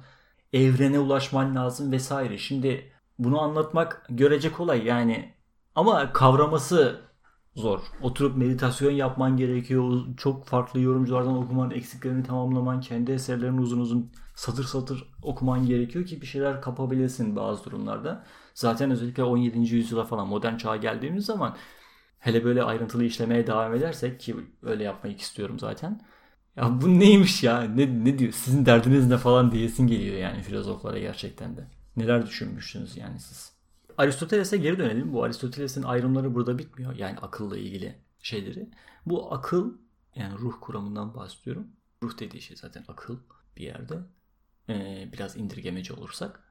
evrene 0.54 1.00
ulaşman 1.00 1.56
lazım 1.56 1.92
vesaire. 1.92 2.38
Şimdi 2.38 2.92
bunu 3.20 3.42
anlatmak 3.42 4.06
görece 4.10 4.52
kolay 4.52 4.86
yani 4.86 5.34
ama 5.76 6.14
kavraması 6.14 7.09
zor. 7.56 7.80
Oturup 8.02 8.38
meditasyon 8.38 8.92
yapman 8.92 9.38
gerekiyor. 9.38 10.02
Çok 10.18 10.46
farklı 10.46 10.80
yorumculardan 10.80 11.38
okuman, 11.38 11.72
eksiklerini 11.72 12.24
tamamlaman, 12.24 12.82
kendi 12.82 13.12
eserlerini 13.12 13.62
uzun 13.62 13.80
uzun 13.80 14.12
satır 14.36 14.64
satır 14.64 15.04
okuman 15.24 15.66
gerekiyor 15.66 16.06
ki 16.06 16.22
bir 16.22 16.26
şeyler 16.28 16.62
kapabilesin 16.62 17.36
bazı 17.36 17.64
durumlarda. 17.64 18.26
Zaten 18.54 18.92
özellikle 18.92 19.24
17. 19.24 19.76
yüzyıla 19.76 20.06
falan 20.06 20.28
modern 20.28 20.58
çağa 20.58 20.76
geldiğimiz 20.76 21.26
zaman 21.26 21.56
hele 22.20 22.44
böyle 22.44 22.64
ayrıntılı 22.64 23.04
işlemeye 23.04 23.48
devam 23.48 23.74
edersek 23.76 24.20
ki 24.20 24.36
öyle 24.64 24.84
yapmayı 24.84 25.16
istiyorum 25.16 25.60
zaten. 25.60 26.02
Ya 26.56 26.82
bu 26.82 27.00
neymiş 27.00 27.44
ya? 27.44 27.62
Ne, 27.62 28.06
ne 28.06 28.20
diyor? 28.20 28.32
Sizin 28.34 28.66
derdiniz 28.66 29.08
ne 29.08 29.18
falan 29.18 29.52
diyesin 29.52 29.88
geliyor 29.88 30.18
yani 30.18 30.42
filozoflara 30.44 31.00
gerçekten 31.00 31.58
de. 31.58 31.68
Neler 31.98 32.26
düşünmüşsünüz 32.28 32.98
yani 32.98 33.20
siz? 33.20 33.59
Aristoteles'e 34.00 34.58
geri 34.58 34.80
dönelim. 34.80 35.14
Bu 35.14 35.24
Aristoteles'in 35.24 35.84
ayrımları 35.84 36.36
burada 36.36 36.58
bitmiyor. 36.58 36.96
Yani 36.96 37.20
akılla 37.20 37.58
ilgili 37.58 37.96
şeyleri. 38.22 38.70
Bu 39.06 39.34
akıl 39.34 39.74
yani 40.16 40.38
ruh 40.38 40.54
kuramından 40.62 41.16
bahsediyorum. 41.16 41.68
Ruh 42.04 42.20
dediği 42.20 42.42
şey 42.42 42.58
zaten 42.58 42.86
akıl 42.88 43.18
bir 43.58 43.64
yerde. 43.64 44.00
Ee, 44.70 45.10
biraz 45.14 45.38
indirgemeci 45.38 45.94
olursak. 45.94 46.44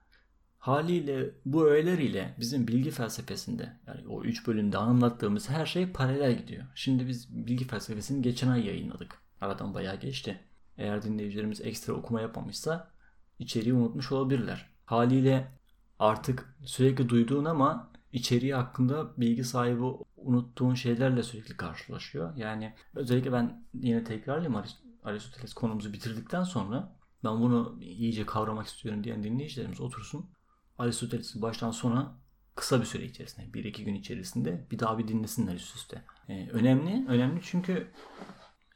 Haliyle 0.58 1.30
bu 1.44 1.66
öğeler 1.66 1.98
ile 1.98 2.34
bizim 2.40 2.68
bilgi 2.68 2.90
felsefesinde 2.90 3.76
yani 3.86 4.08
o 4.08 4.22
üç 4.22 4.46
bölümde 4.46 4.78
anlattığımız 4.78 5.48
her 5.50 5.66
şey 5.66 5.92
paralel 5.92 6.38
gidiyor. 6.38 6.64
Şimdi 6.74 7.08
biz 7.08 7.46
bilgi 7.46 7.66
felsefesini 7.66 8.22
geçen 8.22 8.48
ay 8.48 8.66
yayınladık. 8.66 9.18
Aradan 9.40 9.74
bayağı 9.74 10.00
geçti. 10.00 10.40
Eğer 10.78 11.02
dinleyicilerimiz 11.02 11.60
ekstra 11.60 11.92
okuma 11.92 12.20
yapmamışsa 12.20 12.90
içeriği 13.38 13.74
unutmuş 13.74 14.12
olabilirler. 14.12 14.70
Haliyle 14.84 15.57
artık 15.98 16.56
sürekli 16.64 17.08
duyduğun 17.08 17.44
ama 17.44 17.90
içeriği 18.12 18.54
hakkında 18.54 19.20
bilgi 19.20 19.44
sahibi 19.44 19.82
unuttuğun 20.16 20.74
şeylerle 20.74 21.22
sürekli 21.22 21.56
karşılaşıyor. 21.56 22.36
Yani 22.36 22.74
özellikle 22.94 23.32
ben 23.32 23.64
yine 23.74 24.04
tekrarlayayım 24.04 24.64
Aristoteles 25.04 25.54
konumuzu 25.54 25.92
bitirdikten 25.92 26.44
sonra 26.44 26.96
ben 27.24 27.40
bunu 27.40 27.78
iyice 27.80 28.26
kavramak 28.26 28.66
istiyorum 28.66 29.04
diyen 29.04 29.24
dinleyicilerimiz 29.24 29.80
otursun. 29.80 30.30
Aristoteles'i 30.78 31.42
baştan 31.42 31.70
sona 31.70 32.18
kısa 32.54 32.80
bir 32.80 32.86
süre 32.86 33.04
içerisinde, 33.04 33.54
bir 33.54 33.64
iki 33.64 33.84
gün 33.84 33.94
içerisinde 33.94 34.66
bir 34.70 34.78
daha 34.78 34.98
bir 34.98 35.08
dinlesinler 35.08 35.54
üst 35.54 35.76
üste. 35.76 36.02
Ee, 36.28 36.48
önemli, 36.52 37.08
önemli 37.08 37.40
çünkü 37.42 37.90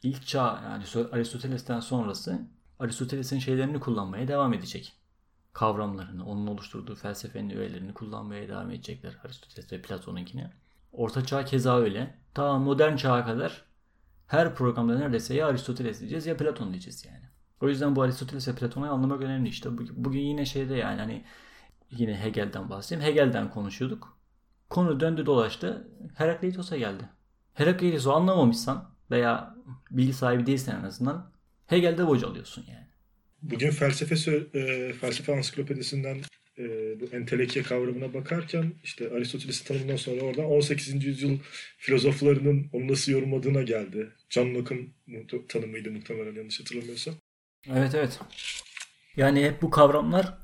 ilk 0.03 0.27
çağ 0.27 0.61
yani 0.65 0.85
Aristoteles'ten 1.13 1.81
sonrası 1.81 2.49
Aristoteles'in 2.79 3.39
şeylerini 3.39 3.81
kullanmaya 3.81 4.29
devam 4.29 4.55
edecek. 4.55 5.02
Kavramlarını, 5.53 6.27
onun 6.27 6.47
oluşturduğu 6.47 6.95
felsefenin 6.95 7.57
öğelerini 7.57 7.95
kullanmaya 7.95 8.49
devam 8.49 8.71
edecekler 8.71 9.19
Aristoteles 9.25 9.73
ve 9.73 9.83
Platon'unkine. 9.83 10.51
Orta 10.93 11.25
çağ 11.25 11.45
keza 11.45 11.79
öyle. 11.79 12.19
Ta 12.35 12.59
modern 12.59 12.97
çağa 12.97 13.25
kadar 13.25 13.65
her 14.27 14.55
programda 14.55 14.99
neredeyse 14.99 15.35
ya 15.35 15.47
Aristoteles 15.47 16.01
diyeceğiz 16.01 16.27
ya 16.27 16.37
Platon 16.37 16.71
diyeceğiz 16.71 17.05
yani. 17.05 17.25
O 17.61 17.69
yüzden 17.69 17.97
bu 17.97 18.03
Aristoteles 18.03 18.49
ve 18.49 18.55
Platon'u 18.55 18.93
anlamak 18.93 19.23
önemli 19.23 19.49
işte. 19.49 19.79
Bugün 19.79 20.21
yine 20.21 20.47
şeyde 20.47 20.75
yani 20.75 21.01
hani 21.01 21.25
yine 21.91 22.25
Hegel'den 22.25 22.71
bahsedeyim. 22.71 23.09
Hegel'den 23.11 23.51
konuşuyorduk. 23.51 24.19
Konu 24.71 25.01
döndü 25.01 25.27
dolaştı. 25.27 25.89
Herakleitos'a 26.15 26.77
geldi. 26.77 27.09
Herakleitos'u 27.55 28.13
anlamamışsan 28.13 28.91
veya 29.11 29.55
bilgi 29.91 30.13
sahibi 30.13 30.47
değilsen 30.47 30.81
en 30.81 30.85
azından 30.85 31.31
Hegel'de 31.67 32.07
bocalıyorsun 32.07 32.65
yani. 32.69 32.92
Bugün 33.43 33.71
felsefe 33.71 34.15
e, 34.55 34.93
felsefe 34.93 35.37
ansiklopedisinden 35.37 36.19
e, 36.59 36.65
bu 37.01 37.17
entelekiye 37.17 37.65
kavramına 37.65 38.15
bakarken 38.15 38.73
işte 38.85 39.11
Aristoteles'in 39.11 39.65
tanımından 39.65 39.97
sonra 39.97 40.21
oradan 40.21 40.45
18. 40.45 41.05
yüzyıl 41.05 41.39
filozoflarının 41.79 42.67
onu 42.73 42.89
nasıl 42.89 43.13
yorumladığına 43.13 43.63
geldi. 43.63 44.13
John 44.31 44.55
Locke'un 44.55 44.93
tanımıydı 45.49 45.91
muhtemelen 45.91 46.35
yanlış 46.35 46.61
hatırlamıyorsam. 46.61 47.15
Evet 47.67 47.95
evet. 47.95 48.21
Yani 49.17 49.45
hep 49.45 49.63
bu 49.63 49.71
kavramlar 49.71 50.39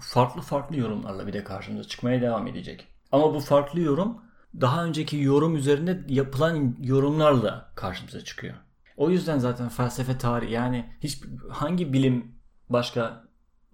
farklı 0.00 0.42
farklı 0.42 0.76
yorumlarla 0.76 1.26
bir 1.26 1.32
de 1.32 1.44
karşımıza 1.44 1.88
çıkmaya 1.88 2.22
devam 2.22 2.46
edecek. 2.46 2.86
Ama 3.12 3.34
bu 3.34 3.40
farklı 3.40 3.80
yorum 3.80 4.18
daha 4.60 4.84
önceki 4.84 5.16
yorum 5.16 5.56
üzerinde 5.56 6.00
yapılan 6.08 6.76
yorumlarla 6.82 7.72
karşımıza 7.76 8.24
çıkıyor. 8.24 8.54
O 8.96 9.10
yüzden 9.10 9.38
zaten 9.38 9.68
felsefe 9.68 10.18
tarihi 10.18 10.52
yani 10.52 10.86
hiç 11.00 11.18
hangi 11.50 11.92
bilim 11.92 12.39
başka 12.70 13.24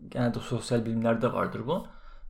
genelde 0.09 0.39
sosyal 0.39 0.87
bilimlerde 0.87 1.33
vardır 1.33 1.67
bu 1.67 1.87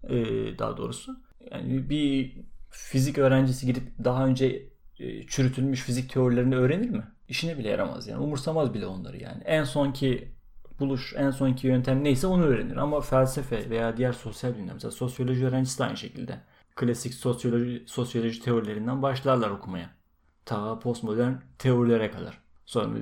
ee, 0.09 0.59
daha 0.59 0.77
doğrusu. 0.77 1.21
Yani 1.51 1.91
bir 1.91 2.37
fizik 2.71 3.19
öğrencisi 3.19 3.67
gidip 3.67 4.05
daha 4.05 4.27
önce 4.27 4.69
e, 4.99 5.27
çürütülmüş 5.27 5.81
fizik 5.83 6.13
teorilerini 6.13 6.57
öğrenir 6.57 6.91
mi? 6.91 7.05
İşine 7.29 7.59
bile 7.59 7.69
yaramaz 7.69 8.09
yani. 8.09 8.23
Umursamaz 8.23 8.75
bile 8.75 8.87
onları 8.87 9.23
yani. 9.23 9.43
En 9.45 9.65
sonki 9.65 10.33
buluş, 10.81 11.15
en 11.17 11.31
sonki 11.31 11.67
yöntem 11.67 12.05
neyse 12.05 12.27
onu 12.27 12.45
öğrenir. 12.45 12.77
Ama 12.77 13.01
felsefe 13.01 13.71
veya 13.71 13.97
diğer 13.97 14.13
sosyal 14.13 14.55
bilimler 14.55 14.75
mesela 14.75 14.91
sosyoloji 14.91 15.47
öğrencisi 15.47 15.79
de 15.79 15.85
aynı 15.85 15.97
şekilde. 15.97 16.41
Klasik 16.77 17.15
sosyoloji, 17.15 17.85
sosyoloji 17.87 18.43
teorilerinden 18.43 19.03
başlarlar 19.03 19.51
okumaya. 19.51 19.91
Ta 20.45 20.79
postmodern 20.79 21.33
teorilere 21.59 22.11
kadar. 22.11 22.46
Sonra 22.67 22.99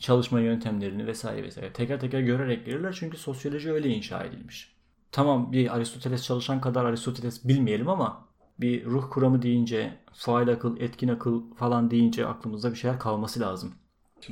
çalışma 0.00 0.40
yöntemlerini 0.40 1.06
vesaire 1.06 1.42
vesaire 1.42 1.72
teker 1.72 2.00
teker 2.00 2.20
görerek 2.20 2.66
gelirler 2.66 2.96
çünkü 3.00 3.16
sosyoloji 3.16 3.72
öyle 3.72 3.88
inşa 3.88 4.24
edilmiş. 4.24 4.72
Tamam 5.12 5.52
bir 5.52 5.76
Aristoteles 5.76 6.24
çalışan 6.24 6.60
kadar 6.60 6.84
Aristoteles 6.84 7.44
bilmeyelim 7.44 7.88
ama 7.88 8.28
bir 8.60 8.84
ruh 8.84 9.10
kuramı 9.10 9.42
deyince 9.42 9.98
faal 10.12 10.48
akıl, 10.48 10.80
etkin 10.80 11.08
akıl 11.08 11.54
falan 11.54 11.90
deyince 11.90 12.26
aklımızda 12.26 12.70
bir 12.72 12.76
şeyler 12.76 12.98
kalması 12.98 13.40
lazım. 13.40 13.74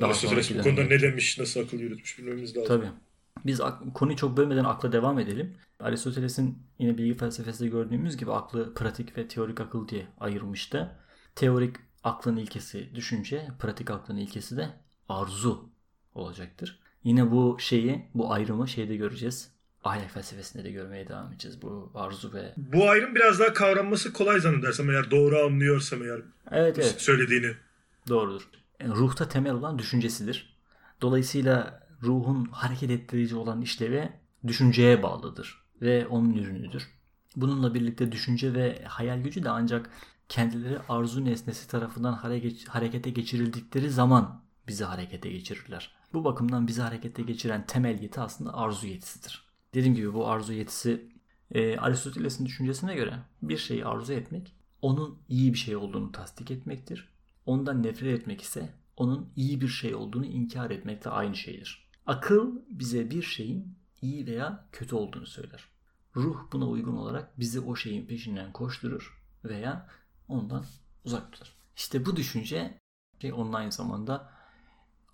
Daha 0.01 0.11
Aristoteles 0.11 0.59
bu 0.59 0.63
konuda 0.63 0.83
ne 0.83 1.01
demiş, 1.01 1.39
nasıl 1.39 1.61
akıl 1.61 1.79
yürütmüş 1.79 2.19
bilmemiz 2.19 2.57
lazım. 2.57 2.69
Tabii. 2.69 2.91
Biz 3.47 3.61
konuyu 3.95 4.17
çok 4.17 4.37
bölmeden 4.37 4.65
akla 4.65 4.93
devam 4.93 5.19
edelim. 5.19 5.55
Aristoteles'in 5.81 6.59
yine 6.79 6.99
bilgi 6.99 7.15
felsefesinde 7.15 7.69
gördüğümüz 7.69 8.17
gibi 8.17 8.33
aklı 8.33 8.75
pratik 8.75 9.19
ve 9.19 9.29
teorik 9.29 9.61
akıl 9.61 9.89
diye 9.89 10.07
ayırmıştı. 10.21 10.99
Teorik 11.35 11.77
aklın 12.07 12.37
ilkesi 12.37 12.95
düşünce, 12.95 13.49
pratik 13.59 13.91
aklın 13.91 14.17
ilkesi 14.17 14.57
de 14.57 14.69
arzu 15.09 15.69
olacaktır. 16.15 16.79
Yine 17.05 17.31
bu 17.31 17.57
şeyi, 17.61 18.09
bu 18.15 18.33
ayrımı 18.33 18.69
şeyde 18.69 18.97
göreceğiz. 18.97 19.51
Ahlak 19.85 20.11
felsefesinde 20.11 20.65
de 20.65 20.71
görmeye 20.71 21.09
devam 21.09 21.33
edeceğiz 21.33 21.63
bu 21.63 21.91
arzu 21.95 22.33
ve... 22.33 22.55
Bu 22.57 22.91
ayrım 22.91 23.15
biraz 23.15 23.41
daha 23.41 23.53
kavranması 23.53 24.13
kolay 24.13 24.41
zannedersem 24.41 24.91
eğer 24.91 25.11
doğru 25.11 25.39
anlıyorsam 25.39 26.03
eğer 26.03 26.21
evet, 26.51 26.79
evet. 26.79 26.95
söylediğini. 27.01 27.55
Doğrudur. 28.09 28.49
Yani 28.81 28.95
ruhta 28.95 29.29
temel 29.29 29.53
olan 29.53 29.79
düşüncesidir. 29.79 30.57
Dolayısıyla 31.01 31.87
ruhun 32.03 32.45
hareket 32.45 32.91
ettirici 32.91 33.37
olan 33.37 33.63
işlevi 33.63 34.13
düşünceye 34.47 35.03
bağlıdır 35.03 35.63
ve 35.83 36.07
onun 36.07 36.35
ürünüdür. 36.35 36.89
Bununla 37.37 37.75
birlikte 37.75 38.13
düşünce 38.13 38.55
ve 38.55 38.85
hayal 38.85 39.21
gücü 39.23 39.45
de 39.45 39.51
ancak 39.51 39.91
kendileri 40.29 40.79
arzu 40.89 41.25
nesnesi 41.25 41.69
tarafından 41.69 42.13
harekete 42.69 43.11
geçirildikleri 43.11 43.91
zaman 43.91 44.43
bizi 44.69 44.85
harekete 44.85 45.31
geçirirler. 45.31 45.97
Bu 46.13 46.25
bakımdan 46.25 46.67
bizi 46.67 46.83
harekete 46.83 47.23
geçiren 47.23 47.67
temel 47.67 48.03
yeti 48.03 48.21
aslında 48.21 48.55
arzu 48.55 48.87
yetisidir. 48.87 49.45
Dediğim 49.75 49.95
gibi 49.95 50.15
bu 50.15 50.29
arzu 50.29 50.53
yetisi 50.53 51.13
e, 51.51 51.79
Aristoteles'in 51.79 52.47
düşüncesine 52.47 52.95
göre 52.95 53.19
bir 53.43 53.57
şeyi 53.57 53.87
arzu 53.87 54.13
etmek 54.13 54.53
onun 54.83 55.19
iyi 55.29 55.53
bir 55.53 55.59
şey 55.59 55.77
olduğunu 55.77 56.13
tasdik 56.13 56.51
etmektir. 56.51 57.09
Ondan 57.47 57.83
nefret 57.83 58.21
etmek 58.21 58.41
ise 58.41 58.75
onun 58.97 59.33
iyi 59.37 59.61
bir 59.61 59.69
şey 59.69 59.95
olduğunu 59.95 60.27
inkar 60.27 60.71
etmekle 60.71 61.11
aynı 61.11 61.37
şeydir. 61.37 61.89
Akıl 62.07 62.61
bize 62.69 63.11
bir 63.11 63.23
şeyin 63.23 63.79
iyi 64.03 64.27
veya 64.27 64.69
kötü 64.73 64.95
olduğunu 64.95 65.27
söyler. 65.27 65.69
Ruh 66.17 66.39
buna 66.53 66.69
uygun 66.69 66.97
olarak 66.97 67.41
bizi 67.41 67.61
o 67.61 67.77
şeyin 67.77 68.07
peşinden 68.07 68.53
koşturur 68.53 69.23
veya 69.45 69.89
ondan 70.29 70.65
uzak 71.05 71.33
tutar. 71.33 71.53
İşte 71.77 72.07
bu 72.07 72.17
düşünce 72.17 72.81
şey 73.23 73.33
aynı 73.53 73.73
zamanda 73.73 74.31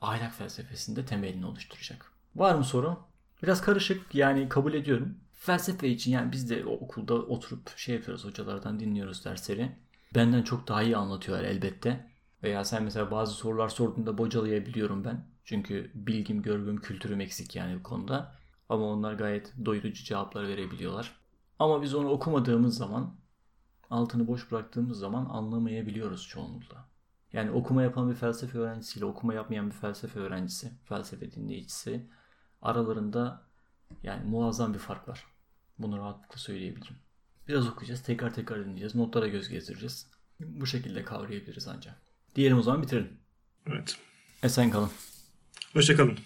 ahlak 0.00 0.34
felsefesinde 0.34 1.04
temelini 1.04 1.46
oluşturacak. 1.46 2.12
Var 2.36 2.54
mı 2.54 2.64
soru? 2.64 2.98
Biraz 3.42 3.60
karışık 3.60 4.14
yani 4.14 4.48
kabul 4.48 4.74
ediyorum. 4.74 5.18
Felsefe 5.32 5.88
için 5.88 6.12
yani 6.12 6.32
biz 6.32 6.50
de 6.50 6.64
okulda 6.64 7.14
oturup 7.14 7.78
şey 7.78 7.94
yapıyoruz 7.94 8.24
hocalardan 8.24 8.80
dinliyoruz 8.80 9.24
dersleri. 9.24 9.72
Benden 10.14 10.42
çok 10.42 10.68
daha 10.68 10.82
iyi 10.82 10.96
anlatıyorlar 10.96 11.44
elbette. 11.44 12.12
Veya 12.42 12.64
sen 12.64 12.82
mesela 12.82 13.10
bazı 13.10 13.34
sorular 13.34 13.68
sorduğunda 13.68 14.18
bocalayabiliyorum 14.18 15.04
ben. 15.04 15.26
Çünkü 15.44 15.90
bilgim, 15.94 16.42
görgüm, 16.42 16.80
kültürüm 16.80 17.20
eksik 17.20 17.56
yani 17.56 17.78
bu 17.78 17.82
konuda. 17.82 18.34
Ama 18.68 18.84
onlar 18.84 19.14
gayet 19.14 19.52
doyurucu 19.64 20.04
cevaplar 20.04 20.48
verebiliyorlar. 20.48 21.16
Ama 21.58 21.82
biz 21.82 21.94
onu 21.94 22.08
okumadığımız 22.08 22.76
zaman, 22.76 23.14
altını 23.92 24.26
boş 24.26 24.50
bıraktığımız 24.50 24.98
zaman 24.98 25.26
anlamayabiliyoruz 25.26 26.28
çoğunlukla. 26.28 26.88
Yani 27.32 27.50
okuma 27.50 27.82
yapan 27.82 28.10
bir 28.10 28.14
felsefe 28.14 28.58
öğrencisiyle 28.58 29.04
okuma 29.04 29.34
yapmayan 29.34 29.66
bir 29.66 29.74
felsefe 29.74 30.20
öğrencisi, 30.20 30.72
felsefe 30.84 31.32
dinleyicisi 31.32 32.06
aralarında 32.62 33.42
yani 34.02 34.24
muazzam 34.24 34.74
bir 34.74 34.78
fark 34.78 35.08
var. 35.08 35.26
Bunu 35.78 35.98
rahatlıkla 35.98 36.38
söyleyebilirim. 36.38 36.96
Biraz 37.48 37.68
okuyacağız, 37.68 38.02
tekrar 38.02 38.34
tekrar 38.34 38.60
dinleyeceğiz, 38.60 38.94
notlara 38.94 39.28
göz 39.28 39.48
gezdireceğiz. 39.48 40.10
Bu 40.40 40.66
şekilde 40.66 41.04
kavrayabiliriz 41.04 41.68
ancak. 41.68 42.02
Diyelim 42.34 42.58
o 42.58 42.62
zaman 42.62 42.82
bitirelim. 42.82 43.18
Evet. 43.66 43.96
Esen 44.42 44.70
kalın. 44.70 44.90
Hoşçakalın. 45.72 46.18